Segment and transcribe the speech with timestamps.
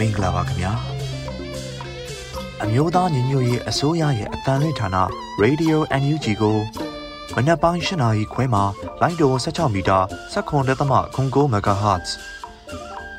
[0.00, 0.72] မင်္ဂလာပါခင်ဗျာ
[2.62, 4.88] အမျိုးသားညီညွတ်ရေးအစိုးရရဲ့အတန်လွင့်ဌာန
[5.42, 6.58] Radio NUG ကို
[7.36, 8.64] မနက်ပိုင်း၈နာရီခွဲမှာ
[9.00, 9.98] လိုင်းတို16မီတာ
[10.32, 12.08] 7.3 MHz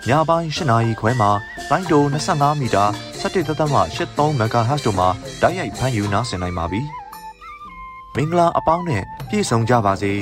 [0.08, 1.30] ညပိုင်း၈နာရီခွဲမှာ
[1.70, 2.84] လိုင်းတို25မီတာ
[3.22, 5.10] 17.83 MHz တို့မှာ
[5.42, 6.82] ဓာတ်ရိုက်ဖမ်းယူနားဆင်နိုင်ပါပြီ
[8.16, 10.14] မင်္ဂလာအပေါင်းနဲ့ပြည့်စုံကြပါစေ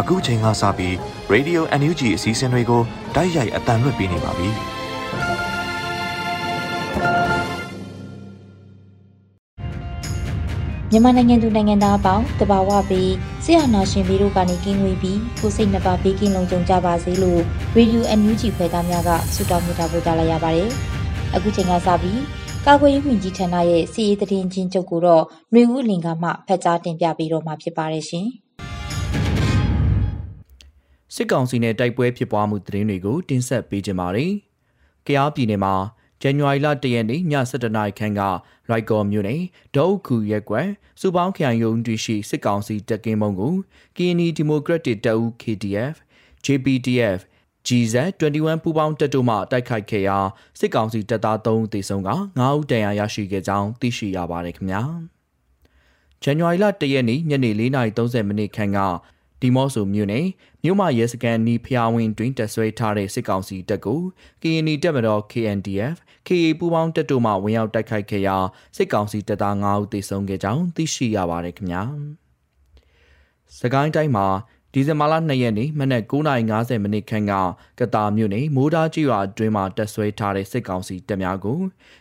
[0.00, 0.94] အခုချိန်ကစပြီး
[1.32, 2.82] Radio NUG အစည်းအဝေးကို
[3.14, 4.50] ဓာတ်ရိုက်အတန်လွှင့်ပေးနေပါပြီ။
[10.92, 13.12] မြန်မာနိုင်ငံသူနိုင်ငံသားအပေါင်းတဘာဝပြီး
[13.44, 17.40] ဆရာနာရှင်ပြီးတို့ကနေကင်းဝေးပြီးကိုစိတ်နှပါဘေးကင်းလုံခြုံကြပါစေလို့
[17.76, 20.70] ရေဒီယိုအန်ယူဂျီဖွယ်သားများကဆုတောင်းမြတ်တာပို့သလာရပါတယ်။
[21.34, 22.20] အခုချိန်ကစပြီး
[22.66, 28.26] ကာကွယ်ရေးဝန်ကြီးဌာနရဲ့စီရေးသတင်းချင်းချုပ်ကိုတော့ຫນွေဦးလင်ကမှဖတ်ကြားတင်ပြပေးတော့မှာဖြစ်ပါတယ်ရှင်။
[31.14, 34.32] စစ်ကောင်စီနဲ့တိုက်ပွဲဖြစ်ပွားမှုသတင်းတွေကိုတင်ဆက်ပေးကြပါမယ်။
[35.06, 35.74] ကြားပြည်နယ်မှာ
[36.22, 38.20] ဇန်နဝါရီလ၁ရက်နေ့ည7:00နာရီခန့်က
[38.70, 39.42] ရိုက်ကော်မြို့နယ်
[39.74, 40.68] ဒေါအုခုရက်ကွယ်
[41.00, 43.54] စူပေါင်းခရိုင်ရုံးတွရှိစစ်ကောင်စီတပ်ကင်းမုံကို
[43.96, 45.94] KNI Democratic တပ်ဦး KDF
[46.44, 47.20] JPDF
[47.66, 50.18] GZ21 ပူပေါင်းတပ်တို့မှတိုက်ခိုက်ခဲ့ရာ
[50.58, 54.82] စစ်ကောင်စီတပ်သား3ဦးသေဆုံးက9ဦးဒဏ်ရာရရှိခဲ့ကြောင်းသိရှိရပါတယ်ခင်ဗျာ။
[56.22, 58.78] ဇန်နဝါရီလ1ရက်နေ့ညနေ4:30မိနစ်ခန့်က
[59.40, 60.26] ဒီမော့ဆိုမြို့နယ်
[60.62, 64.00] မြို့မရဲစကန်နီဖျားဝင်တွင်တက်ဆွဲထားတဲ့စစ်ကောင်စီတပ်ကို
[64.42, 68.36] KNI တပ်မတော် KNDF KA ပူးပေါင်းတပ်တို့မှဝင်ရောက်တိုက်ခိုက်ခဲ့ရာ
[68.76, 71.82] စစ်ကောင်စီတပ်သား9ဦးသေဆုံးခဲ့ကြောင်းသိရှိရပါတယ်ခင်ဗျာ။
[73.58, 74.26] စကိုင်းတိုင်းမှာ
[74.78, 77.32] ဒီဇင်ဘာလ2ရက်နေ့မနက်9:50မိနစ်ခန့်က
[77.80, 81.58] ကတာမြို့နယ်မိုးသားကြီးရွာအတွင်းမှာတက်ဆွဲထားတဲ့စစ်ကောင်စီတပ်များကို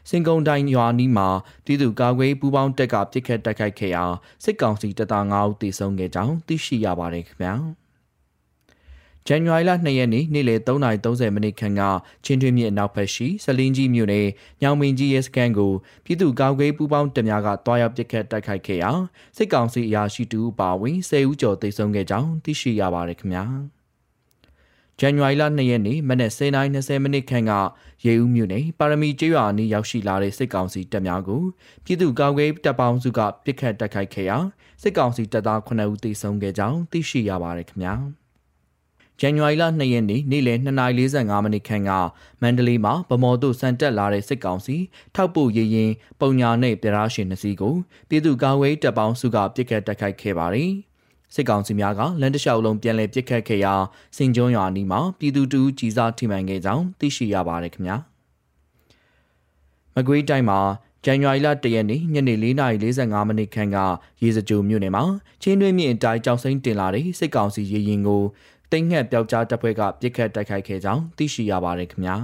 [0.09, 1.27] စင်ကုံတိုင်းရွာနီးမှာ
[1.65, 4.05] ပြည်သူ့ကာကွယ်ပူးပေါင်းတပ်ကပစ်ခတ်တိုက်ခိုက်ခဲ့ရာ
[4.43, 7.55] စစ်ကောင်စီတပ်သား9ဦးသေဆုံးခဲ့ကြောင်းသိရှိရပါတယ်ခင်ဗျာ။
[9.29, 11.81] ဇန်နဝါရီလ2ရက်နေ့နေ့လယ်3:30မိနစ်ခန့်က
[12.25, 14.27] ချင်းတွင်းမြစ်အနောက်ဘက်ရှိစလင်းကြီးမြို့နယ်
[14.61, 15.73] ညောင်မင်းကြီးရဲစခန်းကို
[16.05, 18.91] ပြည်သူ့ကာကွယ်ပူးပေါင်းတပ်များကတွားရောက်ပစ်ခတ်တိုက်ခိုက်ခဲ့ရာ
[19.37, 23.45] စစ်ကောင်စီအရာရှိတူပါဝင်10ဦးကျော်သေဆုံးခဲ့ကြောင်းသိရှိရပါတယ်ခင်ဗျာ။
[24.99, 27.51] ဇန်နဝါရီလ2ရက်နေ့မနက်09:20မိနစ်ခန့်က
[28.05, 31.41] ရေဦးမြို့နယ်ပါရမီကျေးရွာအနီးရောက်ရှိလာတဲ့စစ်ကောင်စီတပ်များကို
[31.85, 34.37] ပြည်သူ့ကာကွယ်တပ်ပေါင်းစုကပစ်ခတ်တိုက်ခိုက်ခဲ့ရာ
[34.81, 37.95] စစ်ကောင်စီတပ်သား9ဦးသေဆုံးခဲ့ကြောင်းသိရှိရပါတယ်ခင်ဗျာ။
[39.21, 41.91] ဇန်နဝါရီလ2ရက်နေ့နေ့လယ်2:45မိနစ်ခန့်က
[42.41, 44.75] မန္တလေးမှာဗမော်တို့စံတက်လာတဲ့စစ်ကောင်စီ
[45.15, 47.75] ထောက်ပို့ရရင်ပုံညာနဲ့ပြရာရှင်နှစီကို
[48.09, 50.71] ပြည်သူ့ကာဝေးတပ်ပေါင်းစုကပြစ်ခတ်တိုက်ခိုက်ခဲ့ပါတယ်။
[51.33, 53.73] စစ်ကောင်စီများကလမ်းတစ်လျှောက်လုံးပြန်လည်ပြစ်ခတ်ခဲ့ရာ
[54.17, 57.97] စင်ကျွန်းရွာနီးမှာပြည်သူတူကြီးစားထိမှန်ခဲ့ကြောင်းသိရှိရပါတယ်ခင်ဗျာ။
[59.95, 60.59] မကွေးတိုင်းမှာ
[61.05, 62.35] ဇန်နဝါရီလ၁ရက်နေ့ညနေ
[62.83, 63.77] 4:45မိနစ်ခန့်က
[64.21, 65.03] ရေစကြိုမြို့နယ်မှာ
[65.41, 68.23] ချင်းတွင်းမြင့်အတိုင်းကြောက်စိမ့်တင်လာတဲ့စစ်ကောင်စီရေရင်ကို
[68.71, 72.17] တိမ်ငှက်ပျောက်ကြားတပ်ဖွဲ့ကပြစ်ခတ်တိုက်ခိုက်ခဲ့ကြောင်းသိရှိရပါတယ်ခင်ဗျာ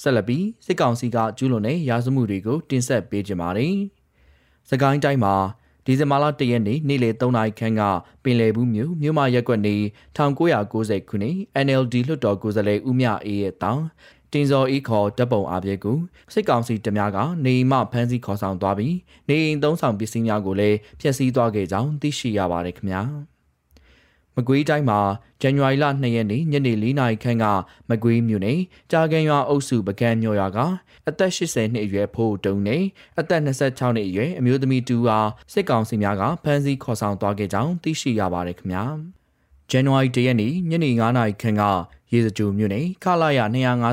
[0.00, 3.76] ဆက်လက်ပြီးစစ်ကောင်စီကကျူးလွန်တဲ့ရာဇမှုတွေကိုတင်ဆက်ပေးကြပါမယ်
[4.70, 5.34] စကိုင်းတိုင်းမှာ
[5.84, 7.82] ဒီဇင်ဘာလ၁ရက်နေ့နေ့လယ်3နာရီခန့်က
[8.22, 9.76] ပင်လယ်ဘူးမြို့မြို့မရက်ကွက်နေ
[10.16, 11.36] 1990ခုနှစ်
[11.66, 13.82] NLD လွှတ်တော်ကိုယ်စားလှယ်ဦးမြအေးရဲ့တောင်
[14.32, 15.98] တင်စော်ဤခေါ်တပ်ပုံအပြည့်ကို
[16.32, 18.96] စစ်ကောင်စီတများကနေမှဖမ်းဆီးခေါ်ဆောင်သွားပြီး
[19.28, 23.02] နေအိမ်သုံးဆောင်ပစ္စည်းများကိုလည်းဖျက်ဆီးသွားခဲ့ကြောင်းသိရှိရပါတယ်ခင်ဗျာ။
[24.40, 25.00] မကွေးတိုင်းမှာ
[25.42, 27.44] ဇန်နဝါရီလ2ရက်နေ့ညနေ4နာရီခန့်က
[27.90, 30.58] မကွေးမြို့နယ်ကြာကန်ရွာအုပ်စုပကံမြို့ရွာက
[31.08, 32.82] အသက်80နှစ်အရွယ်ဖိုးတုံနဲ့
[33.20, 38.84] အသက်26နှစ်အရွယ်အမျိုးသမီးတူအားစစ်ကောင်စီများကဖမ်းဆီးခေါ်ဆောင်သွားခဲ့ကြောင်းသိရှိရပါတယ်ခင်ဗျာ
[39.70, 41.62] ဇန်နဝါရီ1ရက်နေ့ညနေ9နာရီခန့်က
[42.12, 43.40] ရေစကြိုမြို့နယ်ခလာရ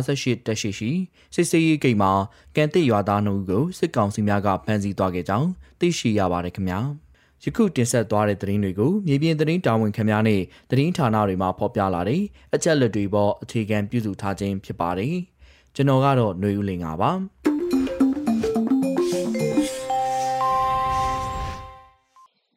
[0.01, 0.91] 258တက်ရှိရှိ
[1.35, 2.11] စစ်စေးရေးဂိတ်မှာ
[2.55, 5.49] ကန်တစ်ရွာသားနှုတ်ကိုစစ်ကောင်စီများကဖမ်းဆီးသွားခဲ့ကြောင်း
[5.79, 6.81] သိရှိရပါတယ်ခင်ဗျာ။
[7.44, 12.22] ယခုတင်ဆက်သွားတဲ့သတင်းတွေကိုမြေပြင်သတင်းတာဝန်ခံများနဲ့သတင်းဌာနတွေမှာဖော်ပြလာတဲ့
[12.54, 15.14] အချက်လက်တွေပေါ်အခြေခံပြုစုထားခြင်းဖြစ်ပါတယ်။
[15.74, 17.12] ကျွန်တော်ကတော့ຫນွေဦးလင်ပါ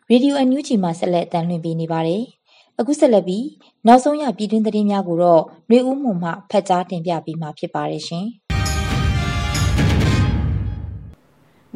[0.10, 2.24] ရေဒီယိုအန်ယူဂျီမှာဆက်လက်အသံလွှင့်ပေးနေပါတယ်။
[2.80, 3.46] အခုဆက်လက်ပြီး
[3.88, 8.28] နောက်ဆုံးရပြည်တွင်းသတင်းများကိုတော့ຫນွေဦးမှုမှဖတ်ကြားတင်ပြပေးမှာဖြစ်ပါတယ်ရှင်။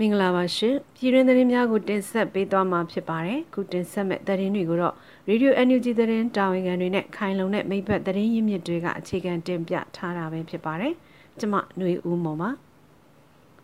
[0.01, 4.95] မင်္ဂလာပါရှင်ပြည်တွင်းသတင်းများကိုတင်ဆက်ပေးသွားမှာဖြစ်ပါတယ်ခုတင်ဆက်မဲ့သတင်းတွေကိုတော့
[5.29, 10.95] Radio NUG သတင်းတာဝန်ခံတွေနဲ့ခိုင်လုံတဲ့မိဘသတင်းရင်းမြစ်တွေကအခြေခံတင်ပြထားတာပဲဖြစ်ပါတယ်
[11.39, 12.51] ကျမຫນွေဦးမော်ပါ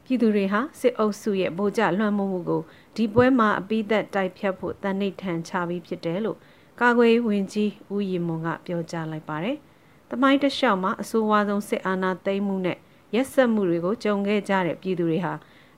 [0.04, 2.62] ပြည်သူတွေဟာစစ်အုပ်စုရဲ့ဗိုလ်ကျလွှမ်းမိုးမှုကို
[2.96, 6.38] ဒီပွဲမှာအပိသက်တိုက်ဖြတ်ဖို့တန်ဋိဌာန်ချပြီးဖြစ်တယ်လို့
[6.80, 9.56] ကာကွယ်ဝင်ကြီးဦးရီမွန်ကပြောကြားလိုက်ပါတယ်။
[10.10, 12.78] တမိုင်းတလျှောက်မှာအဆိုးဝါးဆုံးစစ်အာဏာသိမ်းမှုနဲ့
[13.14, 15.32] ရက်စက်မှုတွေကိုကြုံခဲ့ကြတဲ့ပြည်သူတွေဟာ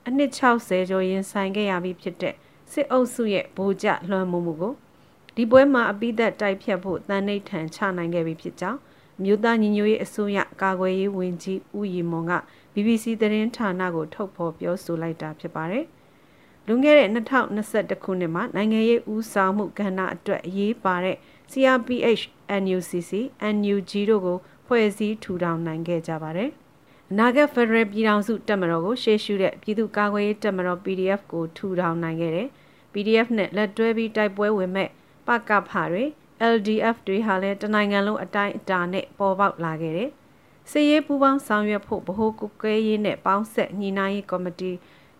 [0.07, 2.35] အနှစ်60ကျော်ရင်ဆိုင်ခဲ့ရပြီးဖြစ်တဲ့
[2.71, 4.73] စစ်အုပ်စုရဲ့ဗိုလ်ကျလွှမ်းမိုးမှုကို
[5.35, 8.79] ဒီပွဲမှာအပိသက်တိုက်ဖြတ်ဖို့တန်ဋိဌာန်ချနိုင်ခဲ့ပြီဖြစ်ကြောင်း
[9.23, 12.33] မြို့သားညီညွတ်ရေးအစိုးရကာကွယ်ရေးဝန်ကြီးဦးရီမွန်က
[12.73, 15.85] BBC သတင်းဌာနကိုထုတ်ဖော်ပြောဆိုလိုက်တာဖြစ်ပါတယ်။
[16.67, 21.17] လွန်ခဲ့တဲ့2021ခုနှစ်မှာနိုင်ငံရေးဦးဆောင်မှုကဏ္ဍအတွက်အရေးပါတဲ့
[21.51, 22.23] CRPH,
[22.61, 23.11] NUCC,
[23.55, 26.51] NUG တို့ကိုဖွဲ့စည်းထူထောင်နိုင်ခဲ့ကြပါတယ်။
[27.11, 32.47] အနာဂတ်ဖက်ဒရယ်ပြည်ထောင်စုတပ်မတော်ကိုရှေ့ရှုတဲ့ပြည်သူ့ကာကွယ်ရေးတပ်မတော် PDF ကိုထူထောင်နိုင်ခဲ့တယ်။
[32.93, 34.89] PDF နဲ့လက်တွဲပြီးတိုက်ပွဲဝင်မဲ့
[35.27, 36.03] ပကဖတွေ
[36.53, 40.09] LDF တွေဟာလည်းတနိုင်ငံလုံးအတိုင်းအတာနဲ့ပေါ်ပေါက်လာခဲ့တယ်။
[40.71, 44.71] စစ်ရေးပူးပေါင်းဆောင်ရွက်ဖို့ဗဟိုကုကဲရေးနဲ့ပေါင်းဆက်ညီနိုင်ရေးကော်မတီ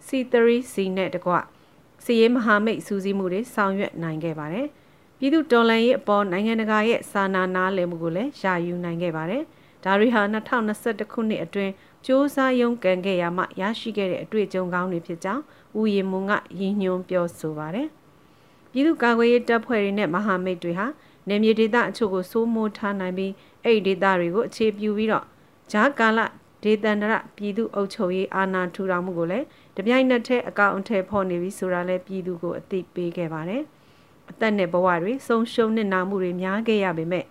[0.07, 1.33] C3C နဲ့တကွ
[2.05, 4.67] စစ်ရေးမဟာမိတ်စူးစီးမှုတွေဆောင်ရွက်နိုင်ခဲ့ပါတယ်။
[5.19, 9.43] ပြည်သူတော်လှန်ရေးအပေါ်နိုင်ငံတကာရဲ့စာနာနားလည်မှုကိုလည်းယာယူနိုင်ခဲ့ပါတယ်။
[9.83, 11.71] ဒါတွေဟာ2021ခုနှစ်အတွင်း
[12.05, 15.43] စ조사ရုံးကန်ခဲ့ရမှရရှိခဲ့တဲ့အတွေ့အကြုံကောင်းတွေဖြစ်ကြောင်း
[15.79, 17.87] ဦးရီမွန်ကရည်ညွှန်းပြောဆိုပါတယ်။
[18.71, 20.87] ပြည်သူ့ကာကွယ်ရေးတပ်ဖွဲ့တွေနဲ့မဟာမိတ်တွေဟာ
[21.29, 23.31] နေမြေဒေသအချို့ကိုစိုးမိုးထားနိုင်ပြီး
[23.63, 25.25] အဲ့ဒီဒေသတွေကိုအခြေပြုပြီးတော့
[25.71, 26.19] ဂျာကာလ
[26.63, 29.45] ဒေသန္တရပြည်သူ့အုပ်ချုပ်ရေးအာဏာထူထောင်မှုကိုလည်း
[29.77, 33.61] တပြိုင်နက်တည်းအကောင့်အထည်ဖော်နေပြီဆိုတာလည်းပြည်သူကိုအသိပေးခဲ့ပါတယ်။
[34.29, 37.25] အသက်နဲ့ဘဝတွေဆုံးရှုံးနစ်နာမှုတွေများခဲ့ရပေမဲ့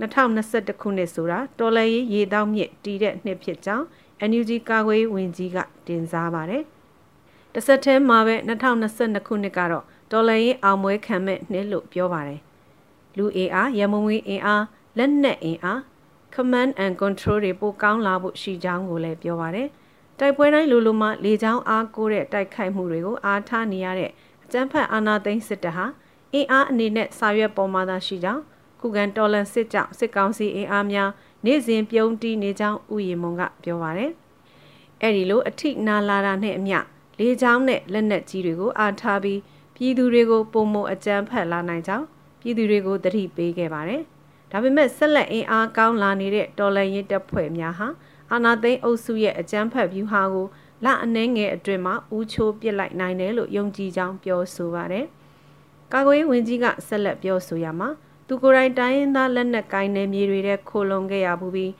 [0.00, 3.84] 2021ခုနှစ်ဆိုတာတော်လှန်ရေးရေတောက်မြစ်တည်တဲ့နှစ်ဖြစ်ကြောင်း
[4.30, 6.62] NUG ကာကွယ်ရေးဝန်ကြီးကတင်စားပါတယ်။
[7.52, 12.40] တစ်ဆက်တည်းမှာပဲ2022ခုနှစ်ကတော့တော်လှန်ရေးအောင်ပွဲခံမဲ့နှစ်လို့ပြောပါတယ်။
[13.16, 14.64] လူအင်အားရမုံဝင်းအင်အား
[14.98, 15.80] လက်နက်အင်အား
[16.34, 19.68] command and control တွေပိုကောင်းလာဖို့ရှိကြောင်းကိုလည်းပြောပါတယ်။
[20.18, 24.10] တိုက်ပွဲတိုင်းလူလူမှလေကြောင်းအားကိုးတဲ့တိုက်ခိုက်မှုတွေကိုအားထားနေရတဲ့
[24.44, 25.86] အကြမ်းဖက်အာဏာသိမ်းစစ်တပ်ဟာ
[26.34, 28.42] အင်အားအနေနဲ့စာရွက်ပေါ်မှာသာရှိကြောင်း
[28.82, 31.10] ခုခံတော်လှန်စစ်ကြောင့်စစ်ကောင်စီအင်အားများ
[31.44, 34.10] နေ့စဉ်ပြုံးတီးနေကြောင်းဥယျာဉ်မုံကပြောပါတယ်။
[35.02, 36.78] အဲ့ဒီလိုအထိနာလာတာနဲ့အမျှ
[37.18, 39.40] လေကြောင်းနဲ့လက်နက်ကြီးတွေကိုအားထားပြီး
[39.76, 42.06] ပြည်သူတွေကိုပုံမအကြမ်းဖက်လာနိုင်ကြောင်း
[42.40, 44.02] ပြည်သူတွေကိုတတိပေးခဲ့ပါတယ်။
[44.50, 47.88] ဒါပေမဲ့ဆက်လက်အင်အားကောင်းလာနေတဲ့တော်လှန်ရေးတပ်ဖွဲ့များဟာ
[48.32, 50.46] အာနာသိန်းအုပ်စုရဲ့အကြမ်းဖက်ဗျူဟာကို
[50.84, 55.06] လအနှဲငယ်အတွင်းမှာဦးချိုးပစ်လိုက်နိုင်တယ်လို့ယုံကြည်ကြောင်းပြောဆိုပါတယ်။
[55.92, 57.88] ကာကွယ်ရေးဝန်ကြီးကဆက်လက်ပြောဆိုရမှာ
[58.34, 61.70] သူကိုယ်တိုင်တိုင်းရင်းသားလက်နက်ကိုင်းနယ်မြေတွေထဲခိုလုံခဲ့ရပြီး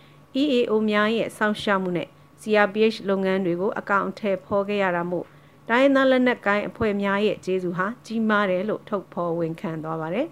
[0.43, 2.09] EAO များရဲ့စောင့်ရှောက်မှုနဲ့
[2.41, 5.27] CRPH လုပ်ငန်းတွေကိုအကောင့်အထည်ဖော်ခဲ့ရတာမို့
[5.69, 10.27] တိုင်းသားလက်နက်ကိုင်းအဖွဲ့များရဲ့ကျေးဇူးဟာကြီးမားတယ်လို့ထုတ်ဖော်ဝန်ခံသွားပါတယ်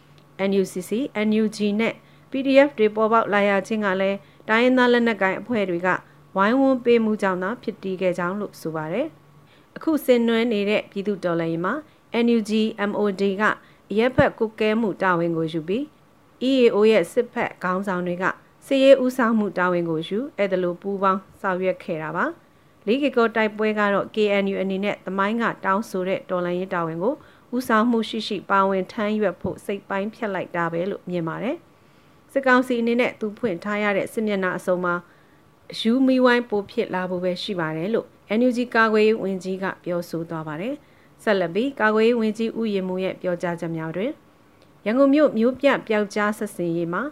[0.50, 0.90] ။NUCC,
[1.28, 1.94] NUG နဲ့
[2.30, 4.18] PDF တွေပေါ်ပေါက်လာရခြင်းကလည်း
[4.48, 5.88] တိုင်းသားလက်နက်ကိုင်းအဖွဲ့တွေက
[6.36, 9.06] ဝိုင်းဝန်းပေးမှုကြောင့်သာဖြစ်တည်ခဲ့ကြောင်းလို့ဆိုပါတယ်။
[9.76, 11.74] အခုဆင်နွှဲနေတဲ့ပြည်သူတော်လှန်ရေးမှာ
[12.24, 12.52] NUG
[12.90, 13.44] MOD က
[13.98, 15.82] ရက်ဖက်ကုကဲမှုတာဝန်ကိုယူပြီး
[16.50, 18.24] EAO ရဲ့စစ်ဖက်ခေါင်းဆောင်တွေက
[18.66, 22.24] စစ်ရေးဦးဆောင်မှုတာဝန်ကိုယူအဲ့ဒါလိုပူးပေါင်းဆောင်ရွက်ခဲ့တာပါ။
[22.86, 27.14] လေးကီကိုတိုက်ပွဲကတော့ KNU အနေနဲ့သမိုင်းကတောင်းဆိုတဲ့တော်လှန်ရေးတာဝန်ကို
[27.54, 31.56] ဦးဆောင်မှုရှိရှိပါဝင်ထမ်းရွက်ဖို့စိတ်ပိုင်းဖြတ်လိုက်တာပဲလို့မြင်ပါတယ်။
[32.32, 34.94] စစ်ကောင်စီအနေနဲ့သူဖွင့်ထားရတဲ့စစ်မျက်နှာအစုံမှာ
[35.80, 38.06] ယူမီဝိုင်းပိုဖြစ်လာဖို့ပဲရှိပါတယ်လို့
[38.38, 40.74] NUG ကာကွယ်ရေးဝန်ကြီးကပြောဆိုသွားပါတယ်။
[41.22, 44.12] ဆက်လက်ပြီးကာကွယ်ရေးဝန်ကြီးဦးရင်မိုးရဲ့ပြောကြားချက်များတွင်
[44.86, 47.02] ရန်ကုန်မြို့မြို့ပြပျောက်ကြားဆက်စင်ရေးမှာ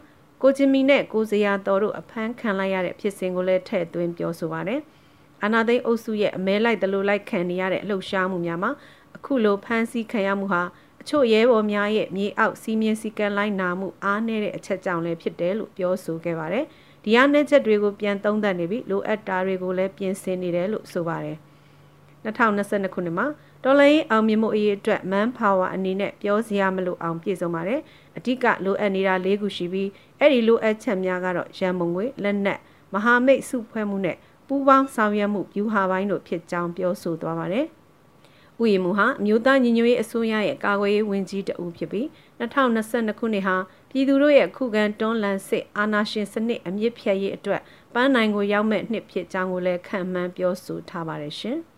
[0.43, 4.81] ကိုဂျင်မီနဲ့ကိုစရာတော်တို့အဖမ်းခံလိုက်ရတဲ့ဖြစ်စဉ်ကိုလည်းထည့်သွင်းပြောဆိုပါတယ်။
[5.43, 8.71] အာနာသိန်းအုပ်စုရဲ့အမဲလိုက်တလို့လိုက်ခံနေရတဲ့လှုပ်ရှားမှုများမှာ
[9.17, 10.63] အခုလိုဖမ်းဆီးခံရမှုဟာ
[11.01, 16.65] အချို့ရဲဘော်များရဲ့မြေအောက်စီးမြင်စည်းကမ်းလိုက်နာမှုအားနည်းတဲ့အချက်ကြောင့်လည်းဖြစ်တယ်လို့ပြောဆိုခဲ့ပါတယ်။
[17.05, 21.37] ဒီအားနည်းချက်တွေကိုပြန်သုံးသပ်နေပြီးလိုအပ်တာတွေကိုလည်းပြင်ဆင်နေတယ်လို့ဆိုပါတယ်။
[22.25, 23.27] 2022ခုနှစ်မှာ
[23.65, 27.81] ဒေါ်လာရေးအောင်မြင်မှုအရေးအတွက် man power အနေနဲ့ပြောစရာမလိုအောင်ပြည့်စုံပါတယ်။
[28.17, 32.59] အဓိကလိုအပ်နေတာ၄ခုရှိပြီးအဲ့ဒီလိုအပ်ချက်များကတော့ရန်မုံငွေလက်နက်
[32.93, 34.17] မဟာမိတ်စုဖွဲ့မှုနဲ့
[34.47, 37.67] ပူးပေါင်းဆောင်ရွက်မှုဗျူဟာပိုင်းတို့ဖြစ်ကြောင်းပြောဆိုသွားပါတယ်။
[38.63, 42.07] ဥယျာဉ်မူဟာမြို့သားညီညွတ်ရေးအစိုးရရဲ့ကာကွယ်ရေးဝန်ကြီးတဦးဖြစ်ပြီး
[42.41, 43.57] 2022ခုနှစ်ဟာ
[43.91, 47.63] ပြည်သူတို့ရဲ့ခုခံတွန်းလှန်စစ်အာဏာရှင်စနစ်အမြင့်ဖြတ်ရေးအတွက်
[47.95, 51.59] ပန်းနိုင်ကိုရောက်မဲ့နှစ်ဖြစ်ကြောင်းကိုလည်းခံမှန်းပြောဆိုထားပါတယ်ရှင်။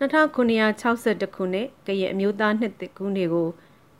[0.00, 3.48] 2962ခုနှစ်ကရင်အမျိုးသားနှစ်တကူးနေကို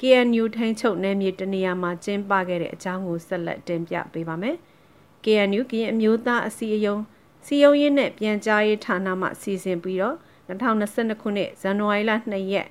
[0.01, 4.57] KNU ထိန်းချုပ်နယ်မြေတနေရာမှာကျင်းပခဲ့တဲ့အကြောင်းကိုဆက်လက်တင်ပြပေးပါမယ်။
[5.25, 7.03] KNU ကရင်အမျိုးသားအစည်းအရုံး
[7.47, 10.17] စီယုံရေးနဲ့ပြန်ကြားရေးဌာနမှစီစဉ်ပြီးတော့
[10.49, 12.69] 2022ခုနှစ်ဇန်နဝါရီလ2ရက်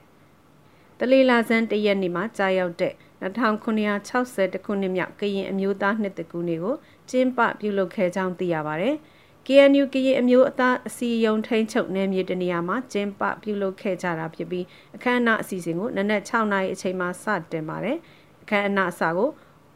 [0.99, 6.75] တလေးလာဇန်1ရက်နေ့မှာကြာရောက်တဲ့2960ခုနှစ်မြောက်ကရင်အမျိုးသားနှစ်တကူနေကို
[7.09, 8.95] ကျင်းပပြုလုပ်ခဲ့ကြောင်းသိရပါတယ်။
[9.47, 17.97] KNU ကရင်အမျိုးအသားအစည်းအရုံးထိန်းချုပ်နယ်မြေတနေရာမှာကျင်းပပြုလုပ်ခဲ့ကြတာဖြစ်ပြီးအခမ်းအနားအစီအစဉ်ကိုနနက်6နာရီအချိန်မှာစတင်ပါတယ်။
[18.43, 19.29] အခမ်းအနားအစကို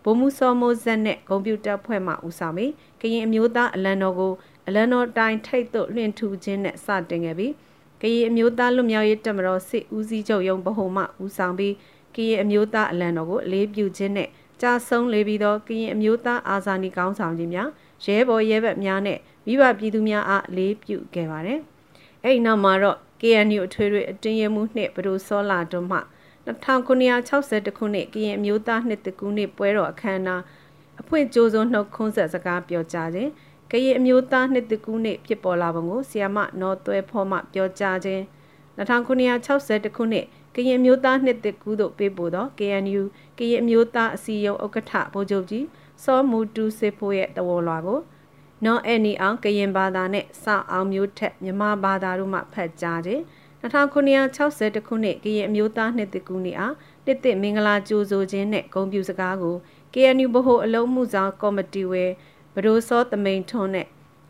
[0.03, 2.71] ဗိုလ်မှူးစောမိုးဇက်နဲ့ကွန်ပျူတာဖွဲ့မှဦးဆောင်ပြီး
[3.01, 4.33] ကရင်အမျိုးသားအလံတော်ကို
[4.67, 7.53] အလံတော်တိုင်းထိတ်သို့လွှင့်ထူခြင်းနဲ့စတင်ခဲ့ပြီး
[8.01, 11.73] ကရင်အမျိုးသားလွတ်မြောက်ရေးတပ်မတော်စစ်ဦးစီးချုပ်ရုံးဗဟိုမှဦးဆောင်ပြီး
[12.15, 14.29] ကရင်အမျိုးသားအလံတော်ကိုအလေးပြုခြင်းနဲ့
[14.61, 17.69] ကြာဆုံးလေပြီးသောကရင်အမျိုးသားအာဇာနည်ကောင်းဆောင်ကြီးများ
[18.03, 21.59] ရဲဘော်ရဲဘက်များနဲ့မိဘပြည်သူများအားအလေးပြုခဲ့ပါတယ်။
[22.23, 25.99] အဲ့ဒီနောက်မှာတော့ KNU အထွေထွေအတင်းရမှုနှစ်ဘဒိုစောလာတွန်းမှ
[26.47, 30.41] 1960ခုနှစ်ကရင်အမျိုးသားနှစ်တကူနှစ်ပွဲတော်အခမ်းအနား
[31.01, 33.31] အဖွင့်ကြိုးစုံနှုတ်ခွန်းဆက်စကားပြောကြားခြင်း
[33.71, 38.23] ကရင်အမျိုးသားနှစ်တကူနှစ်ဖြစ်ပေါ်လာပုံကိုဆီယမနော်သွဲဖော်မှပြောကြားခြင်း
[38.77, 40.25] 1960ခုနှစ်
[40.55, 43.01] ကရင်မျိုးသားနှစ်တကူတို့ပေးပို့သော KNU
[43.37, 45.65] ကရင်မျိုးသားအစည်းအရုံးဥက္ကဋ္ဌဗိုလ်ချုပ်ကြီး
[46.03, 47.99] စောမူတူစေဖို့ရဲ့တဝေါ်လွာကို
[48.65, 53.21] နော်အနီအောင်ကရင်ဘာသာနဲ့စအောင်မျိုးထက်မြန်မာဘာသာတို့မှဖတ်ကြားခြင်း
[53.61, 56.75] 1960ခုနှစ်ကရင်အမျိုးသားနှစ်တကူနှစ်အား
[57.05, 59.55] တစ်တစ်မင်္ဂလာကြိုဆိုခြင်းနဲ့ဂုဏ်ပြုစကားကို
[59.93, 62.05] KNU ဗဟိုအလုံးမှုဆောင်ကော်မတီဝဲ
[62.55, 63.87] ဘဒိုစောတမိန်ထွန်းနဲ့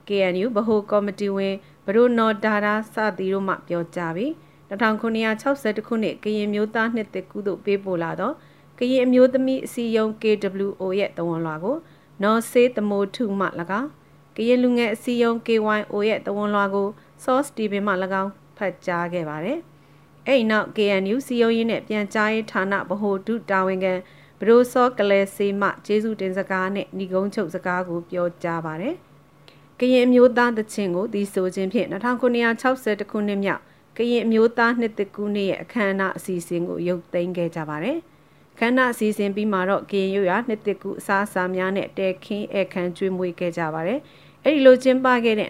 [0.08, 1.56] KNU ဗဟိုကော်မတီဝင်
[1.86, 4.32] ဘဒိုနော်ဒါရာစသည်တို့မှပြောကြားပြီး
[4.70, 8.32] 1960ခုနှစ်ကရင်မျိုးသားနှစ်သက်ကူးသို့ပေးပို့လာသော
[8.78, 11.78] ကရင်အမျိုးသမီးအစည်းအရုံး KWO ရဲ့တဝန်လွှာကို
[12.24, 13.48] နော်ဆေးတမိုထုမှ၎
[13.80, 13.90] င်း
[14.36, 16.88] ကရင်လူငယ်အစည်းအရုံး KYO ရဲ့တဝန်လွှာကို
[17.24, 19.60] Source Steven မှ၎င်းဖတ်ကြားခဲ့ပါတယ်။
[20.28, 23.94] အဲ့နောက် KNU စီယုံရင်းနဲ့ပြန်ကြားရေးဌာနဗဟိုဒုတာဝန်ခံ
[24.40, 28.96] ဘရိုစောကလဲစေးမှကျေးဇူးတင်စကားနဲ့ဏီကုန်းချုပ်စကားကိုပြောကြားပါတယ်။
[29.80, 33.62] ကရင်အမျိုးသားတခြင်းကိုဒီဆိုခြင်းဖြင့်1960ခုနှစ်မြောက်
[33.98, 38.00] ကရင်အမျိုးသားနှစ်တကူနှစ်ရဲ့အခမ်းအနားအစီအစဉ်ကိုရုပ်သိမ်းခဲ့ကြပါတယ်။
[38.58, 44.00] ခမ်းနားအစီအစဉ်ပြီးမှတော့ကရင်ရွရနှစ်တကူအစားအစာများနဲ့တဲခင်းအခမ်းကျွေးမွေးခဲ့ကြပါတယ်။
[44.44, 45.50] အဲ့ဒီလိုကျင်းပခဲ့တဲ့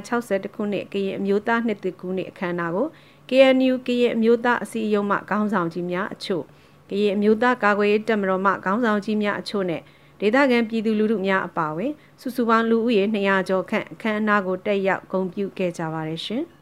[0.00, 2.86] 1960ခုနှစ်ကရင်အမျိုးသားနှစ်တကူနှစ်အခမ်းအနားကို
[3.28, 6.44] KNU ကရင်အမျိုးသားအစည်းအရုံးမှခေါင်းဆောင်ကြီးများအချို့
[6.90, 9.82] ကရင်အမျိုးသားကာကွယ်ရေးတပ်မတော်မှခေါင်းဆောင်ကြီးများအချို့နဲ့
[10.20, 16.44] ဒေသခံပြည်သူလူထုများအပါအဝင်စုစုပေါင်းလူဦးရေ200ကျော်ခန့်အခမ်းအနားကိုတက်ရောက်ဂုဏ်ပြုခဲ့ကြပါတယ်ရှင်။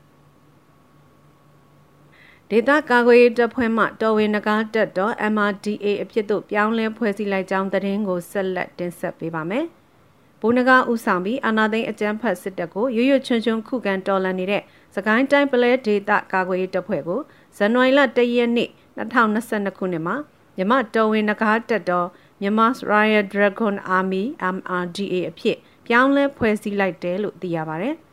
[2.52, 9.64] ဒေသကာကွယ်ရေးတပ်ဖွဲ့မှတော်ဝင်နဂါတက်တော် MRDA အဖြစ်သို့ပြောင်းလဲဖွဲ့စည်းလိုက်ကြောင်းသတင်းကိုဆက်လက်တင်ဆက်ပေးပါမယ်။
[10.40, 14.62] ဘိုးနဂါဦးဆောင်ပြီးအာနာသိန်းအကြမ်းဖက်စစ်တပ်ကိုရွရွချွန်းချွန်းခုခံတော်လှန်နေတဲ့
[14.94, 17.20] စကိုင်းတိုင်းပလဲဒေသကာကွယ်ရေးတပ်ဖွဲ့ကို
[17.56, 20.16] ဇန်နဝါရီလ၁ရက်နေ့2022ခုနှစ်မှာ
[20.56, 22.08] မြမတော်ဝင်နဂါတက်တော်
[22.40, 24.22] မြန်မာ Royal Dragon Army
[24.54, 27.96] MRDA အဖြစ်ပြောင်းလဲဖွဲ့စည်းလိုက်တယ်လို့သိရပါတယ်။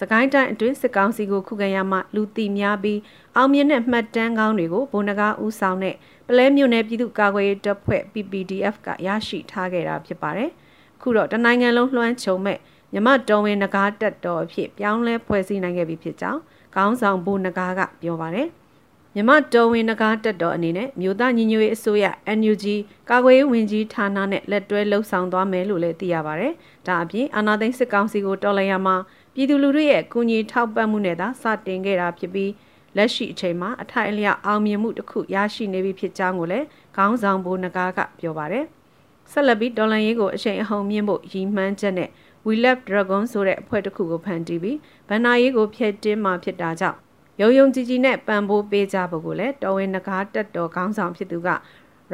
[0.00, 3.00] စကိုင်းတိုင်းအတွင်းစစ်ကောင်စီကိုခုခံရမှလူတီများပြီး
[3.36, 5.94] အောင်မြင်တဲ့မှတ်တမ်းကောင်းတွေကိုဗိုလ်နဂါဦးဆောင်တဲ့
[6.28, 10.50] ပလဲမြို့နယ်ပြည်သူ့ကာကွယ်ရေးတပ်ဖွဲ့ PPDF ကရရှိထားခဲ့တာဖြစ်ပါတယ်။
[11.00, 12.58] ခုတော့တနိုင်ငံလုံးလွှမ်းခြုံမဲ့
[12.92, 16.40] မြမတော်ဝင်နဂါတက်တော်အဖြစ်ပြောင်းလဲဖွဲ့စည်းနိုင်ခဲ့ပြီဖြစ်ကြောင်း
[16.74, 18.48] ခေါင်းဆောင်ဗိုလ်နဂါကပြောပါတယ်။
[19.14, 22.06] မြမတော်ဝင်နဂါတက်တော်အနေနဲ့မြို့သားညီညွတ်ရေးအစိုးရ
[22.38, 22.64] NUG
[23.10, 26.52] ကာကွယ်ရေးဝန်ကြီးဌာနနဲ့လက်တွဲလှုပ်ဆောင်သွားမယ်လို့လည်းသိရပါတယ်။
[26.86, 28.96] ဒါအပြင်အာဏာသိမ်းစစ်ကောင်စီကိုတော်လှန်ရမှာ
[29.38, 32.52] ပြည်သူလူထုရဲ့ကူညီထောက်ပံ့မှုနဲ့သာစတင်ခဲ့တာဖြစ်ပြီး
[32.96, 36.66] လက်ရှိအချိန်မှာအထိုက်အလျောက်အောင်မြင်မှုတစ်ခုရရှိနေပြီဖြစ်ကြောင်းကိုလည်း
[36.96, 38.64] ခေါင်းဆောင်ဘိုးနဂါကပြောပါတယ်။
[39.32, 42.08] ဆက်လက်ပြီးဒေါ်လာရေးကိုအချိန်အဟုန်မြင့်ဖို့ရည်မှန်းချက်နဲ့
[42.46, 44.78] We Love Dragon ဆိုတဲ့အဖွဲ့တစ်ခုကိုဖန်တီးပြီး
[45.08, 46.98] ဗန်နာရေးကိုဖျက်တင်းမှဖြစ်တာကြောင့်
[47.40, 51.48] ယုံယုံကြည်ကြည်နဲ့ပံ့ပိုးပေးကြဖို့ကိုလည်းတော်ဝင်နဂါတက်တော်ခေါင်းဆောင်ဖြစ်သူက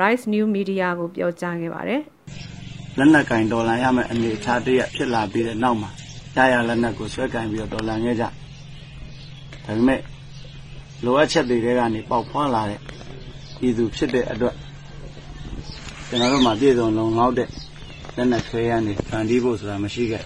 [0.00, 2.00] Rise New Media ကိုပြောကြားခဲ့ပါတယ်။
[2.98, 5.90] လက်နက်ကင်ဒေါ်လာရမယ့်အနေအထားတရဖြစ်လာပြီးတဲ့နောက်မှာ
[6.36, 8.30] ရရလက်နက်ကိုဆွဲကင်ပြီးတော့တော်လန်ခဲ့ကြဒါ
[9.66, 10.00] ပေမဲ့
[11.04, 12.80] လိုအပ်ချက်တွေထဲကနေပေါက်ဖွားလာတဲ့
[13.58, 14.54] ပြည်သူဖြစ်တဲ့အတွက်
[16.08, 17.48] ကျွန်တော်တို့မှာပြည်စုံလုံလောက်တဲ့
[18.16, 20.22] လက်နက်ခဲရနေဖန်တီးဖို့ဆိုတာမရှိခဲ့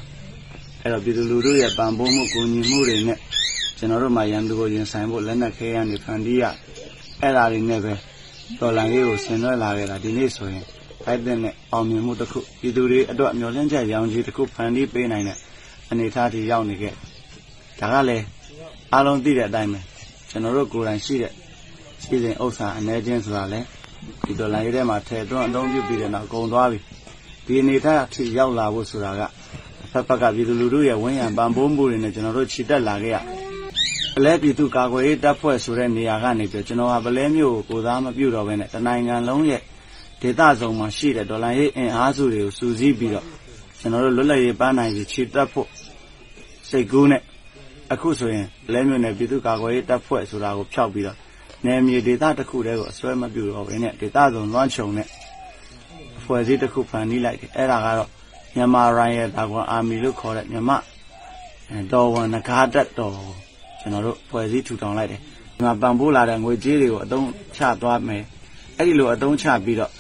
[0.83, 3.19] အဲ့တော့ပြည်သူလူထုရဲ့ပံ့ပိုးမှုကူညီမှုတွေနဲ့
[3.79, 6.45] ကျွန်တော်တို့မှာရန်သူကိုရင်ဆိုင်ဖို့လက်နက်ခဲရနေဖန်တီးရ
[7.21, 7.95] အဲ့ဒါတွေနဲ့ပဲ
[8.61, 10.65] တော်လန်ရေးကိုဆင်နွှဲလာခဲ့တာဒီနေ့ဆိုရင်
[11.05, 15.39] ဖိုက်တဲ့နဲ့အောင်မြင်မှုတစ်ခုပြည်သူတွေအတွက်မျှော်လင့်ချက်ရောင်ကြီးတစ်ခုဖန်တီးပေးနိုင်တဲ့
[15.91, 16.95] အနေအထားထိရောက်နေခဲ့
[17.81, 18.25] ဒါကလည်း
[18.93, 19.81] အားလုံးသိတဲ့အတိုင်းပဲ
[20.31, 21.33] ကျွန်တော်တို့ကိုယ်တိုင်ရှိတဲ့
[22.03, 23.61] စီစဉ်ဥစ္စာအနေချင်းဆိုတာလဲ
[24.25, 26.79] ဒီဒေါ်လာရေးထဲမှာထည့်သွင်းအသုံးပြုပြီးတဲ့နောက်ကုန်သွားပြီ
[27.47, 29.23] ဒီအနေအထားထိရောက်လာဖို့ဆိုတာက
[29.93, 33.17] ဖက်ဖက်ကပြည်သူလူထုရဲ့ဝန်းရံပံ့ပိုးမှုတွေနဲ့ကျွန်တော်တို့ခြိတက်လာခဲ့ရ
[34.15, 39.63] ပလဲပြည်သူကာကွယ်ရေးတပ်ဖွဲ့ဆိုတဲ့နေရာကနေပြကျွန်တော်ဟာပလဲမျိုးကိုကိုသားမပြုတ်တော့ဘဲနဲ့တနိုင်ငံလုံးရဲ့
[40.23, 43.27] ဒေသစုံမှာရှိတဲ့ဒေါ်လာရေးအင်အားစုတွေကိုစူးစီးပြီးတော့
[43.81, 45.69] ကျွန်တော်တို့လွတ်လပ်ရေးပန်းနိုင်ပြီးခြေတက်ဖို့
[46.71, 47.23] စိတ်ကူးနဲ့
[47.93, 51.17] အခုဆိုရင်လဲမြို့နယ်ပြည်သူ့ကာကွယ်ရေးတပ်ဖွဲ့ဆိုတာကိုဖျောက်ပြီးတော့
[51.65, 55.09] နယ်မြေဒေသတစ်ခုတည်းကိုအစွဲမပြုတော့ဘဲနဲ့ဒေသစုံလွှမ်းခြုံနဲ့
[56.25, 58.11] ဖွဲ့စည်းတစ်ခုဖန်တီးလိုက်တယ်အဲ့ဒါကတော့
[58.55, 60.79] မြန်မာရိုင်းရဲ့တာကွန်အာမီလို့ခေါ်တဲ့မြန်မာ
[61.93, 63.15] တော်ဝန်ငကားတက်တော်
[63.81, 65.21] ကျွန်တော်တို့ဖွဲ့စည်းထူထောင်လိုက်တယ်
[65.55, 68.23] ဒီမှာပံပိုးလာတဲ့ငွေကြေးတွေကိုအသုံးချသွားမယ်
[68.79, 69.91] အဲ့ဒီလိုအသုံးချပြီးတော့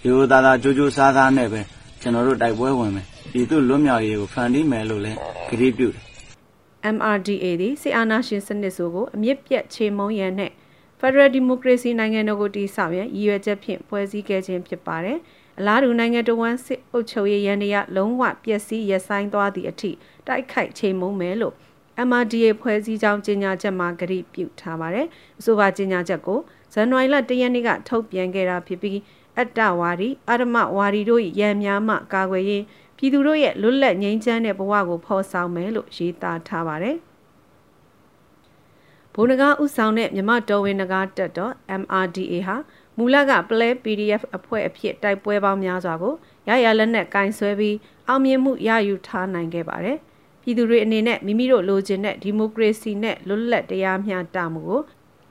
[0.00, 1.60] ဒီလိုသားသားကြိုးကြိုးစားစားနဲ့ပဲ
[2.00, 5.18] ကျွန်တော်တို့တိုက်ပွဲဝင်မယ်ဒီသူလွတ်မြောက်ရေးကိုဖန်တီးမယ်လို့လည်း
[5.50, 6.07] ကတိပြုတယ်
[6.96, 10.52] MRDA သည်စစ်အာဏာရှင်စနစ်ဆိုကိုအမြင့်ပြတ်ချေမုံရန်နဲ့
[11.00, 15.18] Federal Democracy နိုင်ငံတော်ကိုတည်ဆောက်ရန်ရည်ရွယ်ချက်ဖြင့်ဖွဲ့စည်းခဲ့ခြင်းဖြစ်ပါတယ်။
[15.58, 19.90] အလားတူနိုင်ငံတော်ဝန်စစ်အုပ်ချုပ်ရေးရန်တရားလုံးဝပျက်စီးရဆိုင်သွားသည့်အထိ
[20.26, 21.54] တိုက်ခိုက်ချေမုံမယ်လို့
[22.08, 25.06] MRDA ဖွဲ့စည်းကြောင်းကြေညာချက်မှာကတိပြုထားပါတယ်။
[25.38, 26.38] အဆိုပါကြေညာချက်ကို
[26.72, 28.98] ဇန်နဝါရီလ၁ရက်နေ့ကထုတ်ပြန်ခဲ့တာဖြစ်ပြီး
[29.38, 32.64] အတ္တဝါဒီအာရမဝါဒီတို့ရန်များမှကာကွယ်ရေး
[32.98, 36.96] ပြည်သူတို့ရဲ့လွတ်လပ်ငြိမ်းချမ်းတဲ့ဘဝကိုဖော်ဆောင်မယ်လို့ရေးသားထားပါတယ်။
[39.14, 42.56] ဘုံနဂါဥဆောင်တဲ့မြမတော်ဝင်နဂါတက်တော့ MRDA ဟာ
[42.96, 46.14] မူလက Play PDF အဖွဲ့အဖြစ်တိုက်ပွဲပေါင်းများစွာကို
[46.48, 47.76] ရရလက်နဲ့ကင်ဆွဲပြီး
[48.08, 49.98] အောင်မြင်မှုရယူထားနိုင်ခဲ့ပါတယ်။
[50.42, 54.80] ပြည်သူတွေအနေနဲ့မိမိတို့လိုချင်တဲ့ဒီမိုကရေစီနဲ့လွတ်လပ်တရားမျှတမှုကို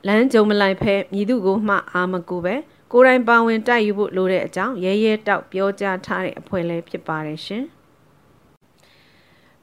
[0.08, 2.56] လမ်းကြုံမလိုက်ဖဲမြည်သူကိုမှအာမကူပဲ
[2.92, 7.64] ကိုယ်တိုင်ပါဝင်တိုက်ယူဖို့လိုတဲ့အကြောင်းရဲရဲတောက်ပြောကြားထားတဲ့အဖွဲ့လည်းဖြစ်ပါတယ်ရှင်။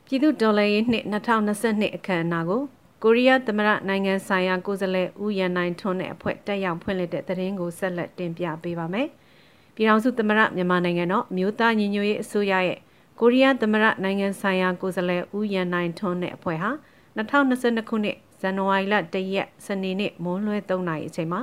[0.05, 2.63] ပြည်သူဒေါ်လာရေးနှစ်2022အခမ်းအနားကို
[3.03, 9.09] ကိုရီးယားသမ္မတနိုင်ငံဆိုင်ရာကိုယ်စားလှယ်ဦးရန်နိုင်ထွန်းနဲ့အဖွဲ့တက်ရောက်ဖွင့်လှစ်တဲ့သတင်းကိုဆက်လက်တင်ပြပေးပါမယ်။
[9.75, 12.79] ပြည်ထောင်စုသမ္မတမြန်မာနိုင်ငံတော်မြို့သားညီညွတ်ရေးအစိုးရရဲ့
[13.21, 16.71] ကိုရီးယားသမ္မတနိုင်ငံဆိုင်ရာကိုယ်စားလှယ်ဦးရန်နိုင်ထွန်းနဲ့အဖွဲ့ဟာ
[17.17, 21.41] 2022ခုနှစ်ဇန်နဝါရီလ1ရက်စနေနေ့မွန်းလွဲ3နာရီအချိန်မှာ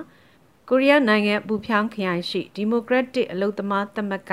[0.70, 4.32] ကိုရီးယားနိုင်ငံပူဖြောင်းခရိုင်ရှိဒီမိုကရက်တစ်အလုသမားသမဂ္ဂ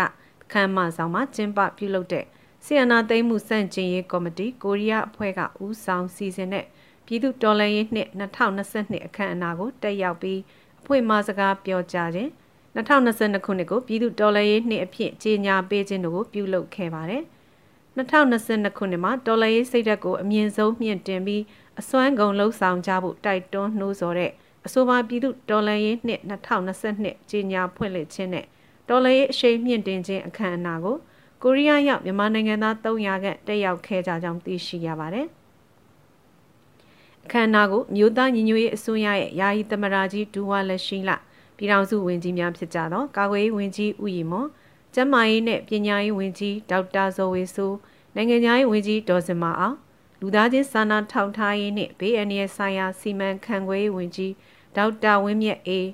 [0.52, 2.24] ခမ်းမဆောင်မှာကျင်းပပြုလုပ်တဲ့
[2.64, 6.64] ဆီယနာသိမ်းမှုစန့်ကျင်ရေးကော်မတီကိုရီးယားအဖွဲ့ကဦးဆောင်စီစဉ်တဲ့
[7.06, 10.40] ပြည်သူတော်လှန်ရေးနှစ်2022အခမ်းအနားကိုတက်ရောက်ပြီး
[10.80, 12.30] အဖွဲ့မှစကားပြောကြားခြင်း
[12.76, 17.22] 2022ခုနှစ်ကိုပြည်သူတော်လှန်ရေးနှစ်အဖြစ်ကြေညာပေးခြင်းတို့ကိုပြုလုပ်ခဲ့ပါတယ်။
[17.96, 21.42] 2022ခုနှစ်မှာတော်လှန်ရေးစိတ်ဓာတ်ကိုအမြင့်ဆုံးမြင့်တင်ပြီး
[21.80, 24.32] အစွမ်းကုန်လှုပ်ဆောင်ကြဖို့တိုက်တွန်းနှိုးဆော်တဲ့
[24.66, 28.46] အဆိုပါပြည်သူတော်လှန်ရေးနှစ်2022ကြေညာဖွင့်လှစ်ခြင်းနဲ့
[28.88, 30.96] တော်လှန်ရေးအရှိန်မြင့်တင်ခြင်းအခမ်းအနားကို
[31.42, 35.26] ကိုရီးယားရောက်မြန်မာနိုင်ငံသား300ခန့်တက်ရောက်ခဲ့ကြကြောင်းသိရှိရပါတယ်။
[37.24, 41.10] အခမ်းအနားကိုမြို့သားညီညွတ်ရေးအစိုးရရဲ့ယာယီသမရာကြီးဒူဝါလက်ရှိလ
[41.56, 44.48] ပြည်ထောင်စုဝန်ကြီးများဖြစ်ကြသောကာကွယ်ရေးဝန်ကြီးဦးရီမွန်
[44.94, 47.76] ကျန်းမာရေးနဲ့ပညာရေးဝန်ကြီးဒေါက်တာဇော်ဝေဆိုး
[48.14, 49.76] နိုင်ငံသားရေးဝန်ကြီးဒေါ်စင်မာအောင်
[50.20, 54.32] လူသားချင်းစာနာထောက်ထားရေးနှင့်ဘေးအန္တရာယ်ဆိုင်ရာစီမံခန့်ခွဲရေးဝန်ကြီး
[54.76, 55.88] ဒေါက်တာဝင်းမြတ်အေး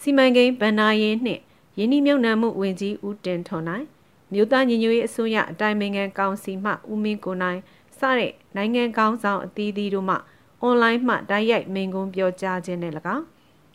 [0.00, 1.40] စီမံကိန်းဗန္နာရေးနှင့်
[1.78, 3.86] ယင်းနှမြုံနှံမှုဝန်ကြီးဦးတင်ထွန်နိုင်
[4.32, 7.60] မြို့သားညီညွတ်ရေးအစိုးရအတိုင်းအမြံကောင်စီမှဦးမင်းကိုနိုင်
[7.98, 10.16] စတဲ့နိုင်ငံကောင်းဆောင်အသီးသီးတို့မှ
[10.60, 13.24] အွန်လိုင်းမှတိုက်ရိုက်မိန်ကွန်းပြောကြားခြင်းနဲ့၎င်း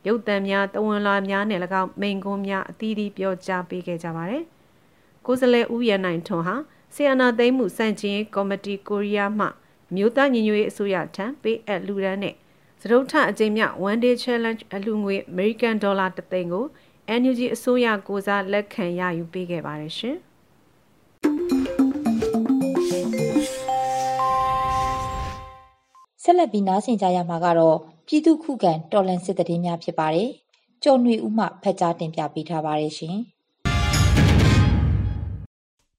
[0.08, 4.44] ရုပ်သံများတဝန်လာများနဲ့၎င်းမိန်ကွန်းများအသီးသီးပြောကြားပေးခဲ့ကြပါတယ်။
[5.26, 6.56] ကိုယ်စားလှယ်ဦးရနိုင်ထွန်းဟာ
[6.94, 9.48] ဆီယနာသိမ်းမှုစန့်ကျင်ကော်မတီကိုရီးယားမှ
[9.96, 12.36] မြို့သားညီညွတ်ရေးအစိုးရထံပေးအပ်လူဒန်းနဲ့
[12.82, 16.66] စတုထအကြိမ်မြ one day challenge အလူငွေ American Dollar တသိန်းကို
[17.20, 20.18] NUG အစိုးရကိုစားလက်ခံရယူပေးခဲ့ပါတယ်ရှင်။
[26.24, 30.30] ဆက်လက်ပြီးနားဆင်ကြရမှာကတော့ပြည်သူခုခံတော်လှန်စစ်တည်င်းများဖြစ်ပါတယ်။
[30.84, 33.18] ကြော်နှွေဦးမှဖက်ကြားတင်ပြပေးထားပါတယ်ရှင်။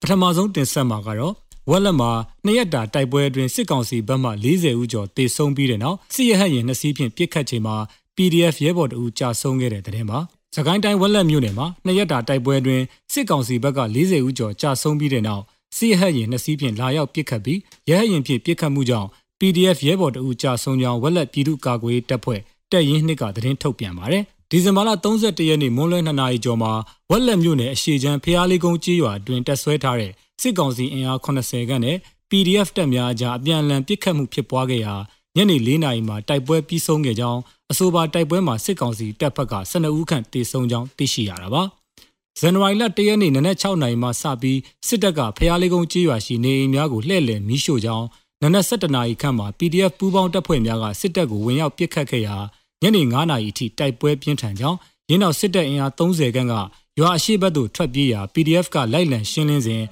[0.01, 1.35] ပထမဆုံးတင်ဆက်မှာကတော့
[1.71, 2.11] ဝက်လက်မှာ
[2.45, 7.77] နှစ်ရက်တာတိုက်ပွဲအတွင်းစစ်ကောင်စီဘက်မှ40ဦးကျော်တေဆုံးပြီးတဲ့နောက်စစ်ရဟတ်ရင်နှစ်စီးဖြင့်ပစ်ခတ်ချိန်မှာ
[8.17, 10.19] PDF ရဲဘော်တအူကြာဆုံးခဲ့တဲ့တဲ့တင်ပါ။
[10.55, 15.43] စကိုင်းတိုင်းဝက်လက်မြို့နယ်မှာနှစ်ရက်တာတိုက်ပွဲအတွင်းစစ်ကောင်စီဘက်က40ဦးကျော်ကြာဆုံးပြီးတဲ့နောက်
[15.77, 19.09] စစ်ရဟတ်ရင်နှစ်စီးဖြင့်လာရောက်ပစ်ခတ်ပြီးရဟတ်ရင်ဖြင့်ပစ်ခတ်မှုကြောင့်
[19.41, 22.41] PDF ရဲဘော်တအူကြာဆုံးကြောင်းဝက်လက်ပြည်သူ့ကာကွယ်တပ်ဖွဲ့
[22.73, 26.73] တပ်ရင်းနှစ်ကသတင်းထုတ်ပြန်ပါတယ်။ဒီဇင်ဘာလ31ရက်နေ့မွန်းလွဲ2နာရီကျော်မှာ
[27.11, 31.97] ဝက်လက်မြို့နယ်အရှိချမ်းဖျားလေးကုန်းကြီးရွာအတွင်းတပ်ဆွဲထားတဲ့ စစ်ကောင်စီအင်အား80ခန့်နဲ့
[32.31, 34.95] PDF တပ်များအကြားအပြန်အလှန်ပစ်ခတ်မှုဖြစ်ပွားခဲ့ရာ
[35.37, 41.63] ညနေ4နာရီမှာတိုက်ပွဲပြီးဆုံးခဲ့ကြောင်းအဆိုပါတိုက်ပွဲမှာစစ်ကောင်စီတပ်ဖက်က12ဦးခန့်တေဆုံးကြောင်းသိရှိရတာပါ။
[42.41, 48.07] ဇန်နဝါရီလ1ရက်နေ့နနက်6နာရီမှစပြီးစစ်တပ်ကဖျားလေးကုန်းကြီးရွာရှိနေအိမ်များကိုလှည့်လည်မီးရှို့ကြောင်း
[48.43, 52.37] နနက်7နာရီခန့်မှာ PDF ပူးပေါင်းတပ်ဖွဲ့များကစစ်တပ်ကိုဝင်ရောက်ပစ်ခတ်ခဲ့ရာ
[52.83, 54.79] ညနေ9နာရီအထိတိုက်ပွဲပြင်းထန်ကြောင်း
[55.11, 56.55] ရင်းနောက်စစ်တပ်အင်အား30ခန့်က
[56.99, 59.83] ရွာအရှိဘက်သို့ထွက်ပြေးရာ PDF ကလိုက်လံရှင်းလင်းစဉ်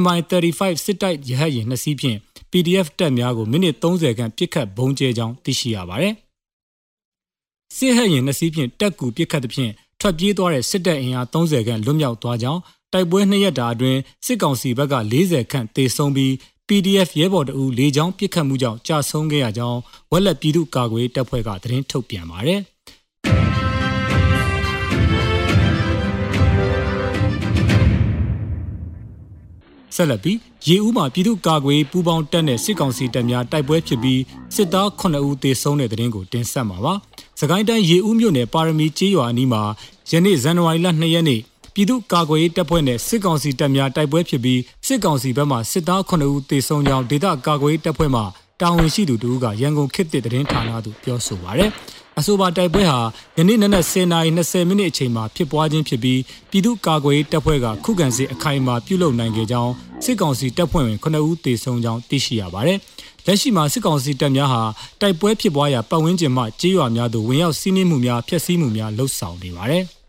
[0.00, 2.18] MI35 စစ်တိုက်ရဟတ်ယာဉ်နှစ်စီးဖြင့်
[2.50, 6.14] PDF တပ်များကိုမိနစ်30ခန့်ပစ်ခတ်ဘုံကျဲကြောင်းသိရှိရပါတယ်။
[7.76, 12.60] စစ်ဟတ်ယာဉ်နှစ်စီးဖြင့်တက်ကူပစ်ခတ်သဖြင့်ထွက်ပြေးသွားတဲ့စစ်တပ်အင်အား30ခန့်လွတ်မြောက်သွားကြောင်း
[12.92, 16.32] တိုက်ပွဲနှစ်ရက်တာအတွင်းစစ်ကောင်စီဘက်က40ခန့်တေဆုံးပြီး
[16.68, 19.80] PDF ရဲဘော်တအူလေကြောင်းပစ်ခတ်မှုကြောင့်ကြာဆုံးခဲ့ရကြောင်း
[20.12, 22.60] ဝက်လက်ပြည်သူ့ကာကွယ်တပ်ဖွဲ့ကသတင်းထုတ်ပြန်ပါတယ်။
[29.94, 34.20] ဆက်လက်ပြီးရေဦးမှာပြည်သူ့ကာကွယ်ပူးပေါင်းတပ်နဲ့စစ်ကောင်စီတပ်များတိုက်ပွဲဖြစ်ပြီး
[34.54, 36.94] စစ်သား9ဦးသေဆုံးတဲ့တဲ့တင်ကိုတင်ဆက်မှာပါ။
[37.40, 39.62] စကိုင်းတိုင်းရေဦးမြို့နယ်ပါရမီကျေးရွာအနီးမှာ
[40.10, 41.40] ယနေ့ဇန်နဝါရီလ2ရက်နေ့
[41.74, 48.22] ပြည်သူ့ကာကွယ်ရေးတပ်ဖွဲ့နဲ့စစ်ကောင်စီတပ်များတိုက်ပွဲဖြစ်ပြီးစစ်ကောင်စီဘက်မှစစ်သား9ဦးသေဆုံးကြောင်းဒေသကာကွယ်ရေးတပ်ဖွဲ့မှ
[48.60, 51.70] တာဝန်ရှိသူတို့ကရန်ကုန်ခေတ်သစ်သတင်းဌာနသို့ပြောဆိုပါရယ်
[52.18, 52.98] အဆိုပါတိုက်ပွဲဟာ
[53.36, 59.72] ယနေ့နနက်10:20မိနစ်အချိန်မှာဖြစ်ပွားခြင်းဖြစ်ပြီးပြည်သူ့ကာကွယ်ရေးတပ်ဖွဲ့ကခုခံစစ်အခိုင်အမာပြုလုပ်နိုင်ခဲ့ကြောင်း
[60.04, 62.78] စစ်ကောင်စီတပ်ဖွဲ့ဝင်9ဦးသေဆုံးကြောင်းသိရှိရပါတယ်။
[63.26, 64.62] လက်ရှိမှာစစ်ကောင်စီတပ်များဟာ
[65.00, 69.84] တိုက်ပွဲဖြစ်ပွားရာပတ်ဝန်းကျင်မှကြေးရွာများသို့ဝင်ရောက်စီးနင်းမှုများဖျက်ဆီးမှုများလှုပ်ဆောင်နေပါတယ်။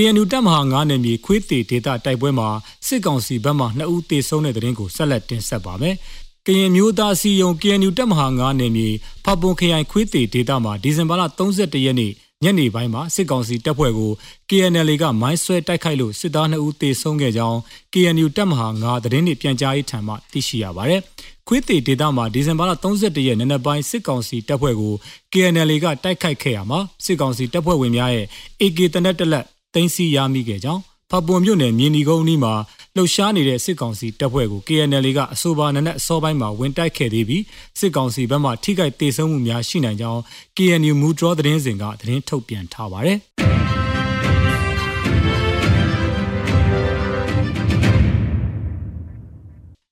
[0.00, 2.48] KNU တပ်မဟာ9နယ်မြေခွေးတေဒေသတိုက်ပွဲမှာ
[2.86, 5.94] စစ်ကောင်စီဘက်မှ2ဦးသေဆုံးတဲ့တဲ့ရင်ကိုဆက်လက်တင်ဆက်ပါမယ်။
[6.46, 8.88] ကရင်မျိုးသားစီယုံ KNU တပ်မဟာ9နယ်မြေ
[9.24, 14.12] ဖပွန်ခရိုင်ခွေးတေဒေသမှာဒီဇင်ဘာလ31ရက်နေ့ညနေပိုင်းမှာစစ်ကောင်စီတပ်ဖွဲ့ကို
[14.50, 17.58] KNL ကမိုင်းဆွဲတိုက်ခိုက်လို့စစ်သား2ဦးသေဆုံးခဲ့ကြောင်း
[17.92, 21.00] KNU တပ်မဟာ9သတင်းနှင့်ပြန်ကြားရေးထံမှသိရှိရပါတယ်။
[21.48, 24.94] ခွေးတေဒေသမှာဒီဇင်ဘာလ31ရက်နေ့နက်ပိုင်းစစ်ကောင်စီတပ်ဖွဲ့ကို
[25.32, 28.26] KNL ကတိုက်ခိုက်ခဲ့ရမှာစစ်ကောင်စီတပ်ဖွဲ့ဝင်များရဲ့
[28.60, 29.46] AK တနက်တလက်
[29.78, 32.54] တင်စီရမိခဲ့ကြောင်းဖပွန်မြို့နယ်မြင်းဒီကုန်းနီးမှာ
[32.96, 37.42] လှုပ်ရှားနေတဲ့စစ်ကောင်စီတပ်ဖွဲ့ကို KNL ကအဆိုပါနနက်အစောပိုင်းမှာဝင်တိုက်ခဲ့သေးပြီး
[37.78, 40.20] စစ်ကောင်စီဘက်မှထိခိုက်ဒေဆုံးမှုများရှိနိုင်ကြောင်း
[40.56, 43.18] KNU မူဒရောသတင်းစဉ်ကသတင်းထုတ်ပြန်ထားပါတယ်။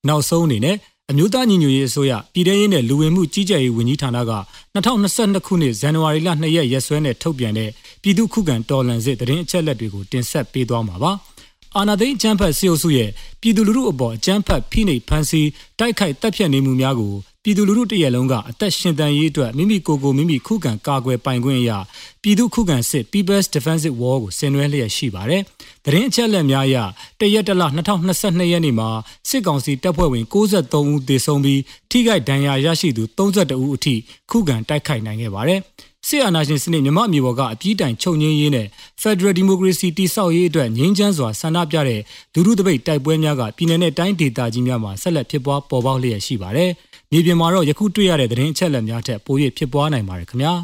[0.09, 0.77] နောက်ဆုံးအနေနဲ့
[1.13, 4.33] အမျိုးသားညီညွတ်ရေးအစိုးရပြည်ထရေးနဲ့လူဝင်မှုကြီးကြပ်ရေးဝန်ကြီးဌာနက
[4.75, 7.71] 2022ခုနှစ်ဇန်နဝါရီလ2ရက်ရက်စွဲနဲ့ထုတ်ပြန်တဲ့
[8.03, 11.13] ပြည်သူ့ခုခံတော်လှန်စစ်တရင်အချက်လက်တွေကိုတင်ဆက်ပေးသွားမှာပါ။
[11.77, 17.15] အာနာသိန်းအကျန်းဖတ်စီအုပ်စုရဲ့ပြည်သူလူထုအပေါ်အကျန်းဖတ်ဖိနှိပ်ဖန်ဆီးတိုက်ခိုက်တပ်ဖြတ်နေမှုများကို
[17.47, 21.79] ပြည်သူလူထုတရက်လုံးကအသက်ရှင်တန်ရေးအတွက်မိမိကိုယ်ကိုမိမိခုခံကာကွယ်ပိုင်ခွင့်အရာ
[22.23, 25.43] ပြည်သူခုခံစစ် People's Defensive War ကိုဆင်နွှဲလျက်ရှိပါတယ်။
[25.85, 26.77] တရင်အချက်လက်များအရ
[27.21, 28.89] တရက်တလ2022ရက်နေ့မှာ
[29.29, 33.95] စစ်ကောင်စီတပ်ဖွဲ့ဝင်63ဦးသေဆုံးပြီးထိခိုက်ဒဏ်ရာရရှိသူ32ဦးအထိ
[34.31, 35.61] ခုခံတိုက်ခိုက်နိုင်ခဲ့ပါတယ်။
[36.09, 38.67] စစ်အာဏာရှင်စနစ်မြမအမျိုးပေါ်ကအပြည့်တိုင်ချုပ်ငင်းရေးနဲ့
[39.03, 42.01] Federal Democracy တိဆောက်ရေးအတွက်ငြိမ်းချမ်းစွာဆန္ဒပြတဲ့
[42.35, 46.71] လူထုတပိတ်တိုက်ပွဲများကပြည်내နဲ့တိုင်းဒေသကြီးများမှာဆက်လက်ဖြစ်ပွားပေါ်ပေါက်လျက်ရှိပါတယ်။
[47.11, 50.55] မြေပြင်မှာတော့ယခုတွေ့ရတဲ့သတင်းအချက်အလက်များထက်ပို၍ဖြစ်ပွားနိုင်ပါတယ်ခင်ဗျာ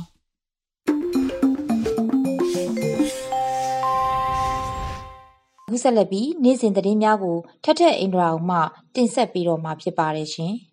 [5.69, 8.59] ခုဆက်လက်ပြီးနေ့စဉ်သတင်းများကိုထထအင်ဒရာအောင်မှ
[8.95, 10.55] တင်ဆက်ပေးတော့မှာဖြစ်ပါတယ်ရှင်။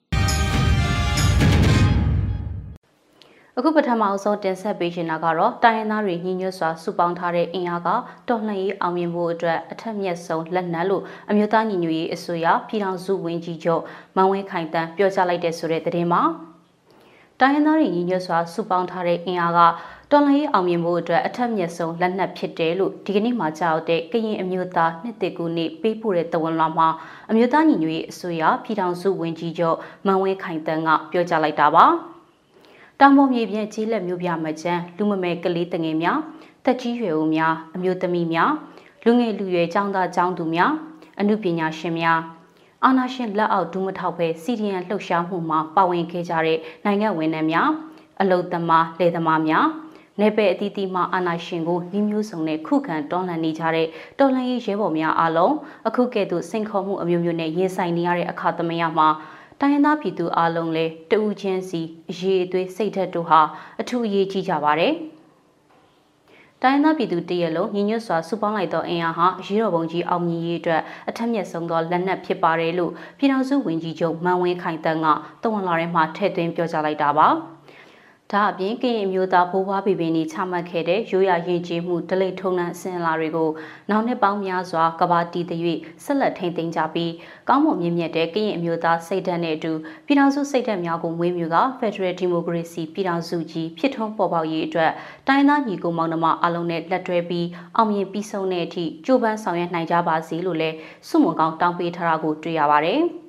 [3.62, 7.90] အခုပထမအဆုံးတင်ဆက်ပေးချင်တာကတော့တိုင်းရင်းသားတွေညီညွတ်စွာစုပေါင်းထားတဲ့အင်အားက
[8.28, 13.82] တော်လှန်ရေးအောင်မြင်ဖို့အတွက်အထက်မြက်ဆုံးလက်နက်လို့အမျိုးသားညီညွတ်ရေးအစိုးရပြည်ထောင်စုဝန်ကြီးချုပ်
[14.16, 16.22] မန်ဝင်းခိုင်တန်းပြောကြားလိုက်တဲ့ဆိုတဲ့သတင်းမှာ
[17.40, 19.60] တိုင်းရင်းသားတွေညီညွတ်စွာစုပေါင်းထားတဲ့အင်အားက
[20.12, 26.88] တော်လှန်ရေးအောင်မြင်ဖို့အတွက်အထက်မြက်ဆုံးလက်နက်ဖြစ်တယ်လို့ဒီကနေ့မှကြောက်တဲ့ကရင်အမျိုးသားနှစ်တကူနေ့ပေးပို့တဲ့တဝန်လာမှာ
[27.30, 31.88] အမျိုးသားညီညွတ်ရေးအစိုးရပြည်ထောင်စုဝန်ကြီးချုပ်မန်ဝင်းခိုင်တန်းကပြောကြားလိုက်တာပါ။
[33.02, 36.20] တောင်ပေါ်မြေပြင်ကြီးလက်မျိုးပြမချမ်းလူမမဲကလေးတငယ်များ
[36.66, 38.52] တက်ကြီးရွယ်ဦးများအမျိုးသမီးများ
[39.06, 40.72] လူငယ်လူရွယ်ចောင်းသားចောင်းသူများ
[41.20, 42.20] အမှုပညာရှင်များ
[42.84, 47.70] အာနာရှင်လက်အောက်ဒူးမထောက်ပဲစီဒီယန်လှုပ်ရှားမှုမှာပါဝင်ခဲ့ကြတဲ့နိုင်ငံဝန်ထမ်းများ
[48.22, 49.66] အလုသမားလယ်သမားများ
[50.20, 53.88] နေပယ်အသီးသီးမှအာနာရှင်ကိုနှီးမျိုးစုံနဲ့ခုခံတွန်းလှန်နေကြတဲ့
[54.20, 55.56] တော်လှန်ရေးရဲဘော်များအားလုံး
[55.88, 59.08] အခုကဲ့သို့စိန်ခေါ်မှုအမျိုးမျိုးနဲ့ရင်ဆိုင်နေရတဲ့အခါသမယမှာ
[59.62, 63.42] တိုင်းရင်းသားပြည်သူအလုံးလည်းတဦးချင်းစီအရေးအသွေးစိတ်ဓာတ်တို့ဟာ
[63.82, 64.94] အထူးအရေးကြီးကြပါတယ်။
[66.62, 75.08] တိုင်းသားပြည်သူတရက်လုံးညီညွတ်စွာစုပေါင်းလိုက်သောအင်အားဟာရေတော်ပုံကြီးအောင်မြင်ရေးအတွက်အထက်မြက်ဆုံးသောလက်နက်ဖြစ်ပါတယ်လို့ပြည်ထောင်စုဝန်ကြီးချုပ်မန်ဝင်းခိုင်တန်းက
[75.44, 77.28] တဝန်လာထဲမှာထည့်သွင်းပြောကြားလိုက်တာပါ။
[78.34, 83.50] ဒါအပြင်ကရင်မျိုးသားဘိုးဘွားဘီဘီနီချမှတ်ခဲ့တဲ့ရိုးရာရင်ကျေးမှုဒလိထုံနှံအစဉ်အလာတွေကို
[83.90, 85.52] နောက်နှစ်ပေါင်းများစွာကဘာတီတ၍
[86.04, 87.14] ဆက်လက်ထိန်းသိမ်းကြပြီး
[87.50, 89.72] ကောင်းမွန်မြင့်မြတ်တဲ့ကရင်အမျိုးသားစိတ်ဓာတ်နဲ့အတူ
[90.06, 94.92] ပြည်ထောင်စုစိတ်ဓာတ်များကိုမွေးမြူက Federal Democracy ပြည်ထောင်စုကြီးဖြစ်ထွန်းပေါ်ပေါက်ရေးအတွက်
[95.28, 100.76] တိုင်းသားညီကိုမောင်နှမအလုံးနဲ့လက်တွဲပြီးအောင်မြင်ပြီးဆုံးတဲ့အထိကြိုးပမ်းဆောင်ရွက်နိုင်ကြပါစေလို့လည်း
[101.08, 103.02] စုမွန်ကောင်းတောင်းပေးထားတာကိုတွေ့ရပါတယ်။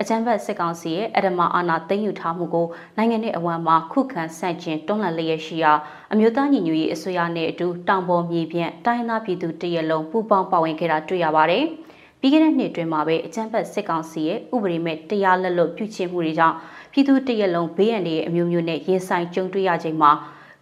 [0.00, 5.72] အကြမ်းဖက်စစ်ကောင်စီရဲ့အဓမ္မအာဏာသိမ်းယူထားမှုကိုနိုင်ငံရဲ့အဝမ်းမှာခုခံဆန့်ကျင်တွန်းလှန်လျက်ရှိရာ
[6.12, 11.64] အမျိုးသားညီညွတ်ရေးအစိုးရနဲ့အတူတောင်ပေါ်မြေပြန့်တိုင်းသားပြည်သူတရက်လုံးပူးပေါင်းပါဝင်ခဲ့တာတွေ့ရပါတယ်။
[12.20, 16.56] ပြီးခဲ့တဲ့နှစ်တွင်မှာပဲအကြမ်းဖက်စစ်ကောင်စီရဲ့ဥပဒေမဲ့တရားလက်လွတ်ပြုချင်မှုတွေကြောင့်
[16.92, 20.10] ပြည်သူတရက်လုံးဘေးရန်တွေအမျိုးမျိုးနဲ့ရင်ဆိုင်ကြုံတွေ့ရချိန်မှာ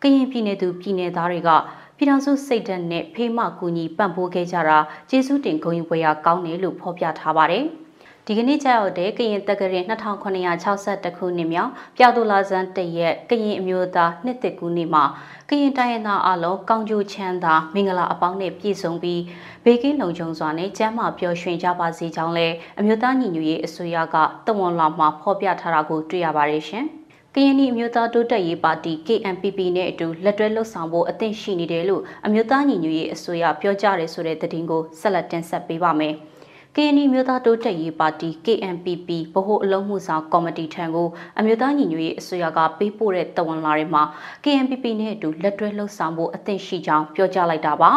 [0.03, 1.51] ကရင်ပြည်နယ်သူပြည်နယ်သားတွေက
[1.96, 4.79] ပြည်ထောင်စုစိတ်ဓာတ်နဲ့ဖေးမကူညီပံ့ပိုးခဲ့ကြတာ
[5.11, 7.66] ကျေးဇူးတင်ဂုဏ်ယူပွဲရကောင်းတယ်လို့ဖော်ပြထားပါတယ်။
[8.31, 15.05] ဒီကနေ့ကျရောက်တဲ့ကရင်တက္ကရာ2962ခုနှစ်မြောက်ပြောက်တိုလာဇန်တရက်ကရင်အမျိုးသားနှစ်သက်ကူနေ့မှာ
[15.49, 19.23] ကရင်တိုင်းရင်းသားအလုံးကောင်းကျိုးချမ်းသာမင်္ဂလာအပေါင်းနဲ့ပြည့်စုံပြီး
[19.64, 26.85] ဘေကင်းလုံခြုံစွာနဲ့ကျန်းမာပျော်ရွှင်ကြပါစေကြောင်းလည်းအမျိုးသားညီညွတ်ရေးအစိုးရကတဝန်လာမှာဖော်ပြထားတာကိုတွေ့ရပါတယ်ရှင်။
[27.35, 36.17] ကရင်နီအမျိုးသားတိုးတက်ရေးပါတီ KNPP နဲ့အတူလက်တွဲလှုပ်ဆောင်ဖို့အသင့်ရှိနေတယ်လို့အမျိုးသားညီညွတ်ရေးအစိုးရပြောကြားရဲဆိုတဲ့သတင်းကိုဆက်လက်တင်ဆက်ပေးပါမယ်။
[36.81, 44.03] KNY မြို့သားတိုးတက်ရေးပါတီ KNPP ဗဟိုအလုံးမှုဆောင်ကော်မတီထံကိုအမျိုးသားညီညွတ်ရေးအစိုးရကပေးပို့တဲ့တဝန်လာတွေမှာ
[44.45, 47.93] KNPP နဲ့အတူလက်တွဲလှုပ်ဆောင်ဖို့အသင့်ရှိကြောင်းပြောကြားလိုက်တာပါ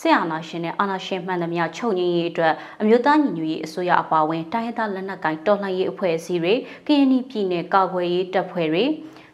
[0.00, 6.54] ဆရာနာရှင်နဲ့အာနာရှင်မှန်သမျှချုပ်ငြိမ်းရေးအတွက်အမျိုးသားညီညွတ်ရေးအစိုးရအပါအဝင်တိုင်းရင်းသားလက်နက်ကိုင်တော်လှန်ရေးအဖွဲ့အစည်းတွေ
[6.86, 8.84] KNY ပြည်နယ်ကာကွယ်ရေးတပ်ဖွဲ့တွေ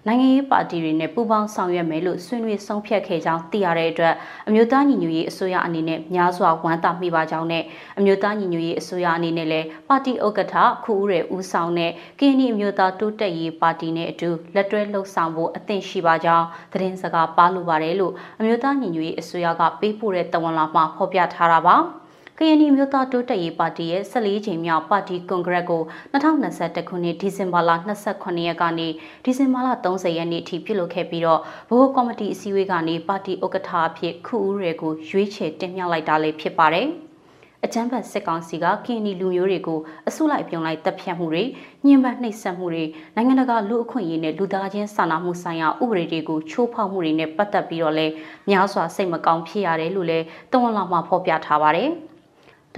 [0.06, 4.14] နိုင်ငံရေးပါတီတွေနဲ့ပူးပေါင်းဆောင်ရွက်မယ်လို့ဆွေးနွေးဆုံးဖြတ်ခဲ့ကြောင်းသိရတဲ့အတွက်
[4.48, 7.64] အမျိုးသားညီညွတ်ရေးအစိုးရအနေနဲ့များစွာဝမ်းသာမိပါကြောင်းနဲ့
[7.98, 21.76] အမျိုးသားညီညွတ်ရေးအစိုးရအနေနဲ့လည်းပါတီဥက္ကဋ္ဌခုဦးရဲ့ဦးဆောင်တဲ့ကင်းနီအမျိုးသားတိုးတက်ရေးပါတီနဲ့အတူလက်တွဲလှုပ်ဆောင်ဖို့အသင့်ရှိပါကြောင်းသတင်းစကားပါလိုပါတယ်လို့အမျိုးသားညီညွတ်ရေးအစိုးရကပေးပို့တဲ့တဝန်လာမှာဖော်ပြထားတာပါ။
[22.40, 27.70] ကရင်နီမျိုးသားတိုးတက်ရေးပါတီရဲ့14ချိန်မြောက်ပါတီကွန်ဂရက်ကို2021ခုနှစ်ဒီဇင်ဘာလ
[28.08, 28.88] 28ရက်ကနေ
[29.24, 36.88] ဒီဇင်ဘာလ30ရက်နေ့ထိပြုလုပ်ခဲ့ပြီးတော့ဗဟိုကော်မတီအစည်းအဝေးကနေပါတီဥက္ကဋ္ဌအဖြစ်ခုဦးရဲကိုရွေးချယ်တင်မြှောက်လိုက်တာလည်းဖြစ်ပါတယ်။
[37.64, 41.44] အကြမ်းဖက်စစ်ကောင်စီကကင်းနီလူမျိုးတွေကိုအစုလိုက်ပြုံလိုက်တပ်ဖြတ်မှုတွေ
[41.84, 48.12] ညှဉ်းပန်းနှိပ်စက်မှုတွေနိုင်ငံတကာလူအခွင့်အရေးနဲ့လူသားချင်းစာနာမှုဆိုင်ရာဥပဒေတွေကိုချိုးဖောက်မှုတွေနဲ့ပတ်သက်ပြီးတော့လည်း
[48.50, 51.90] များစွာစိတ်မကောင်းဖြစ်ရတယ်လို့လည်းတဝန်လာမှာဖော်ပြထားပါတယ်။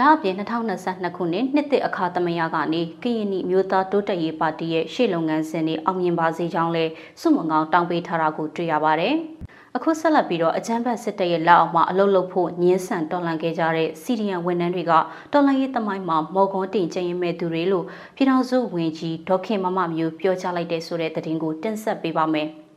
[0.00, 6.84] ဒါအပြင်2022ခုနှစ်နှစ်သစ်အခါသမယကနေကရင်နီမျိုးသားတိုးတက်ရေးပါတီရဲ့ရှေ့လုပ်ငန်းစဉ်တွေအောင်မြင်ပါစေကြောင်းလဲ
[7.20, 9.14] စုမငောင်းတောင်းပေးထားတာကိုတွေ့ရပါတယ်။
[9.76, 14.92] အခုဆက်လက်ပြီးတော့အကြမ်းဖက်စစ်တပ်ရဲ့လက်အောက်မှာအလုလုဖို့ညှင်းဆန်တော်လှန်ခဲ့ကြတဲ့စီရီယန်ဝန်ထမ်းတွေက
[15.32, 17.84] တော်လှန်ရေးသမိုင်းမှာမော်ကွန်တင်ကျင်းရင်မဲ့သူတွေလို့
[18.16, 22.50] ပြည်ထောင်စုဝန်ကြီးဒေါခင်မမမျိုးပြောကြားလိုက်တဲ့ဆိုတဲ့သတင်းကိုတင်ဆက်ပေးပါမယ်။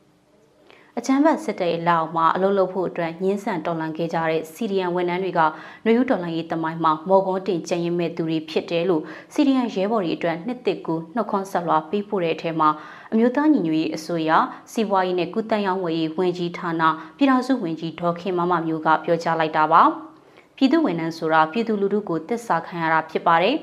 [1.00, 5.42] အချမ်းဘတ်စစ်တပ်ရဲ့လောက်မှာအလုပ်လုပ်ဖို့အတွက်ညှင်းဆန်တော်လှန်ခဲ့ကြတဲ့စီရီယန်ဝန်ထမ်းတွေက
[5.86, 9.04] နှွေဦးတော်လှန်ရေးတမိုင်းမှာမော်ကွန်တင်ကျင်းရင်မဲ့သူတွေဖြစ်တယ်လို့
[9.34, 12.70] စီရီယန်ရဲဘော်တွေအတွက်နှစ်တစ်ကူနှုတ်ခွန်းဆက်လွှာပေးပို့တဲ့အထက်မှာ
[13.12, 14.32] အမျိုးသားညီညွတ်ရေးအစိုးရ
[14.72, 16.84] စီးပွားရေးနဲ့ကုသရေးဝန်ကြီးဝန်ကြီးဌာန
[17.18, 19.82] ပြည်ထောင်စုဝန်ကြီးဒေါ်ခင်မမမျိုးကပြောကြားလိုက်တာပါ
[20.58, 23.56] ပြည်သူဝန်ထမ်းဆိုတာပြည်သူလူထုကိုတစ္ဆာခံရတာဖြစ်ပါတယ်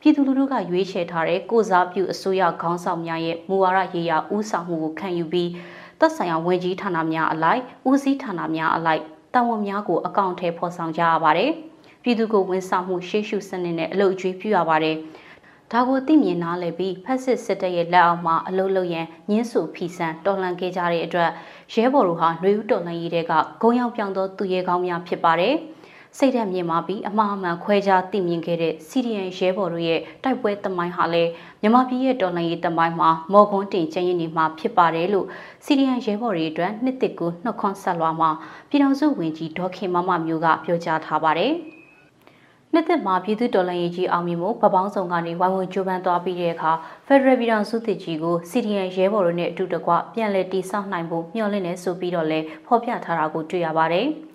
[0.00, 5.50] ပြည်သူလူထုကရွေးချယ်ထားတဲ့ကိုစားပြုအစိုးရခေါင်းဆောင်များရဲ့မူဝါဒရေးရာဦးဆောင်မှုကိုခံယူပြီး
[6.00, 9.02] သက်ဆိုင်ရာဝန်ကြီးဌာနများအလိုက်ဦးစီးဌာနများအလိုက်
[9.34, 11.50] တာဝန်များကိုအကောင့်ထဲဖော်ဆောင်ကြရပါတယ်။
[12.02, 14.96] ပြည်သူကိုဝန်ဆောင်မှုရှေ့ရှုစနစ်နဲ့အလုပ်အကျွေးပြုရပါတယ်။
[15.72, 21.30] ဒါကိုသိမြင်နားလည်ပြီးဖက်စစ်စစ်တပ်ရဲ့လက်အောက်မှာအလုပ်လုပ်ရန်ညှင်းဆူဖီဆန်တော်လှန်ခဲ့ကြတဲ့အတွက်
[21.74, 23.32] ရဲဘော်တို့ဟာຫນွေဦးတော်လှန်ရေးတွေက
[23.62, 25.54] ဂုံရောက်ပြောင်းသောသူရဲကောင်းများဖြစ်ပါတယ်။
[26.18, 31.30] စိတ်ဓာတ်မြင်မာပြီးအမှားအမှန်ခွဲခြားသိမြင်ခဲ့တဲ့စီရီယန်ရဲဘော်တို့ရဲ့တိုက်ပွဲတမိုင်းဟာလည်း
[31.62, 35.26] မြမပြည်ရဲ့တော်လှန်ရေးတမိုင်းမှာမော်ကွန်းတင်ကျင်းရင်နေမှာဖြစ်ပါတယ်လို့
[35.64, 38.30] စီရီယန်ရဲဘော်တွေအတွက်နှစ်တစ်ကူနှုတ်ခွန်းဆက်လွှာမှာ
[38.68, 41.52] ပြည်ထောင်စုဝန်ကြီးဒေါခင်မမမျိုးကပြောကြားထားပါတယ်။
[42.72, 46.72] နှစ်သက်မှာပြည်သူတော်လှန်ရေးကြီးအောင်မြင်မှုပပောင်းဆောင်ကနေဝိုင်းဝန်းကြိုးပမ်းသွားပြီးတဲ့အခါ
[47.06, 54.08] ဖက်ဒရယ်ပြည်ထောင်စုတည်ကြီးကိုစီဒီအန်ရဲဘော်တို့နဲ့အတူတကွပြန်လည်တည်ဆောက်နိုင်ဖို့မျှော်လင့်နေဆိုပြီးတော့လဲဖော်ပြထားတာကိုတွေ့ရပါတယ်။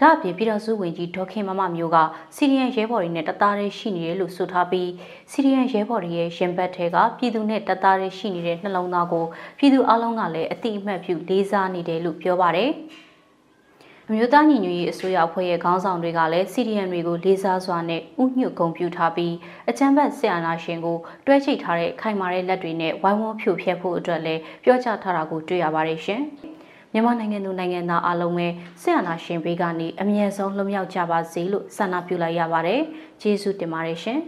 [0.00, 1.96] ဒါအပြင်ပြည်တော်စုဝင်ကြီးဒေါခင်မမမျိုးက
[2.36, 4.90] စီရီယန်ရဲဘော်တွေနဲ့တသားတည်းရှိနေတယ်လို့ဆိုထားပြီး
[5.30, 9.24] စီရီယန်ရဲဘော်တွေရဲ့ရင်ဘတ်ထဲကပြည်သူနဲ့တသားတည်းရှိနေတဲ့နှလုံးသားကို
[9.58, 12.70] ပြည်သူအလုံးကလည်းအတိအမှတ်ပြုလေးစားနေတယ်လို့ပြောပါတယ်။
[14.08, 19.34] အမျိုးသားညီညွတ်ရေးအစိုးရအဖွဲ့ရဲ့ခေါင်းဆောင်တွေကလည်းစီရီယန်တွေကိုလေးစားစွာနဲ့ဥညွတ်ဂုဏ်ပြုထားပြီး
[19.68, 26.22] အချမ်းဘတ်ဆရာနာရှင်ကိုတွဲချိတ်ထားတဲ့ခိုင်မာတဲ့လက်တွေနဲ့ဝိုင်းဝန်းဖြိုဖျက်ဖို့အတွက်လည်းပြောကြားထားတာကိုတွေ့ရပါတယ်ရှင်။
[26.96, 28.46] မြန်မာနိုင်ငံသူနိုင်ငံသားအလုံးပဲ
[28.82, 32.80] ဆရာနာရှင်ဘေးကနေအမြဲဆုံးလွတ်မြောက်ကြပါစေလို့ဆန္ဒပြုလိုက်ရပါတယ်။
[33.20, 34.20] ကျေးဇူးတင်ပါတယ်ရှင်။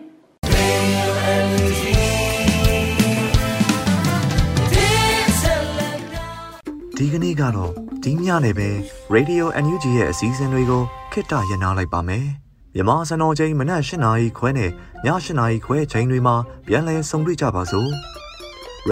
[6.96, 7.72] ဒီကနေ့ကတော့
[8.04, 8.68] ဒီညနေပဲ
[9.14, 12.24] Radio NUG ရဲ့အစည်းအဝေးတွေကိုခਿੱတရနာလိုက်ပါမယ်။
[12.74, 14.72] မြန်မာစံတော်ချိန်မနက်၈နာရီခွဲနဲ့ည
[15.04, 16.34] ၈နာရီခွဲချိန်တွေမှာ
[16.66, 17.90] ပြန်လည်ဆုံတွေ့ကြပါစို့။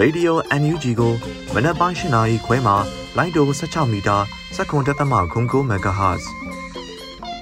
[0.01, 1.13] Radio NUG ကို
[1.53, 2.75] မနက်ပိုင်း၈နာရီခွဲမှာ
[3.17, 4.17] လိုင်းတို16မီတာ
[4.55, 6.23] 7.3 MHz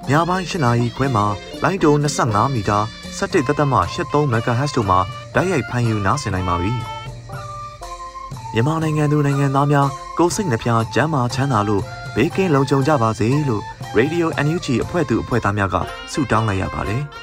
[0.09, 1.25] ညပိုင်း8နာရီခွဲမှာ
[1.63, 2.79] လိုင်းတို25မီတာ
[3.19, 4.99] 17.83 MHz တို့မှာ
[5.33, 6.73] ဓာတ်ရိုက်ဖမ်းယူနားဆင်နိုင်ပါပြီ။
[8.53, 9.87] မြန်မာနိုင်ငံသူနိုင်ငံသားများ
[10.17, 11.83] ကိုစိတ်နှပြကျန်းမာချမ်းသာလို့
[12.15, 13.63] ဘေးကင်းလုံခြုံကြပါစေလို့
[13.97, 15.75] Radio NUG အဖွဲ့သူအဖွဲ့သားများက
[16.11, 17.03] ဆုတောင်းလိုက်ရပါတယ်။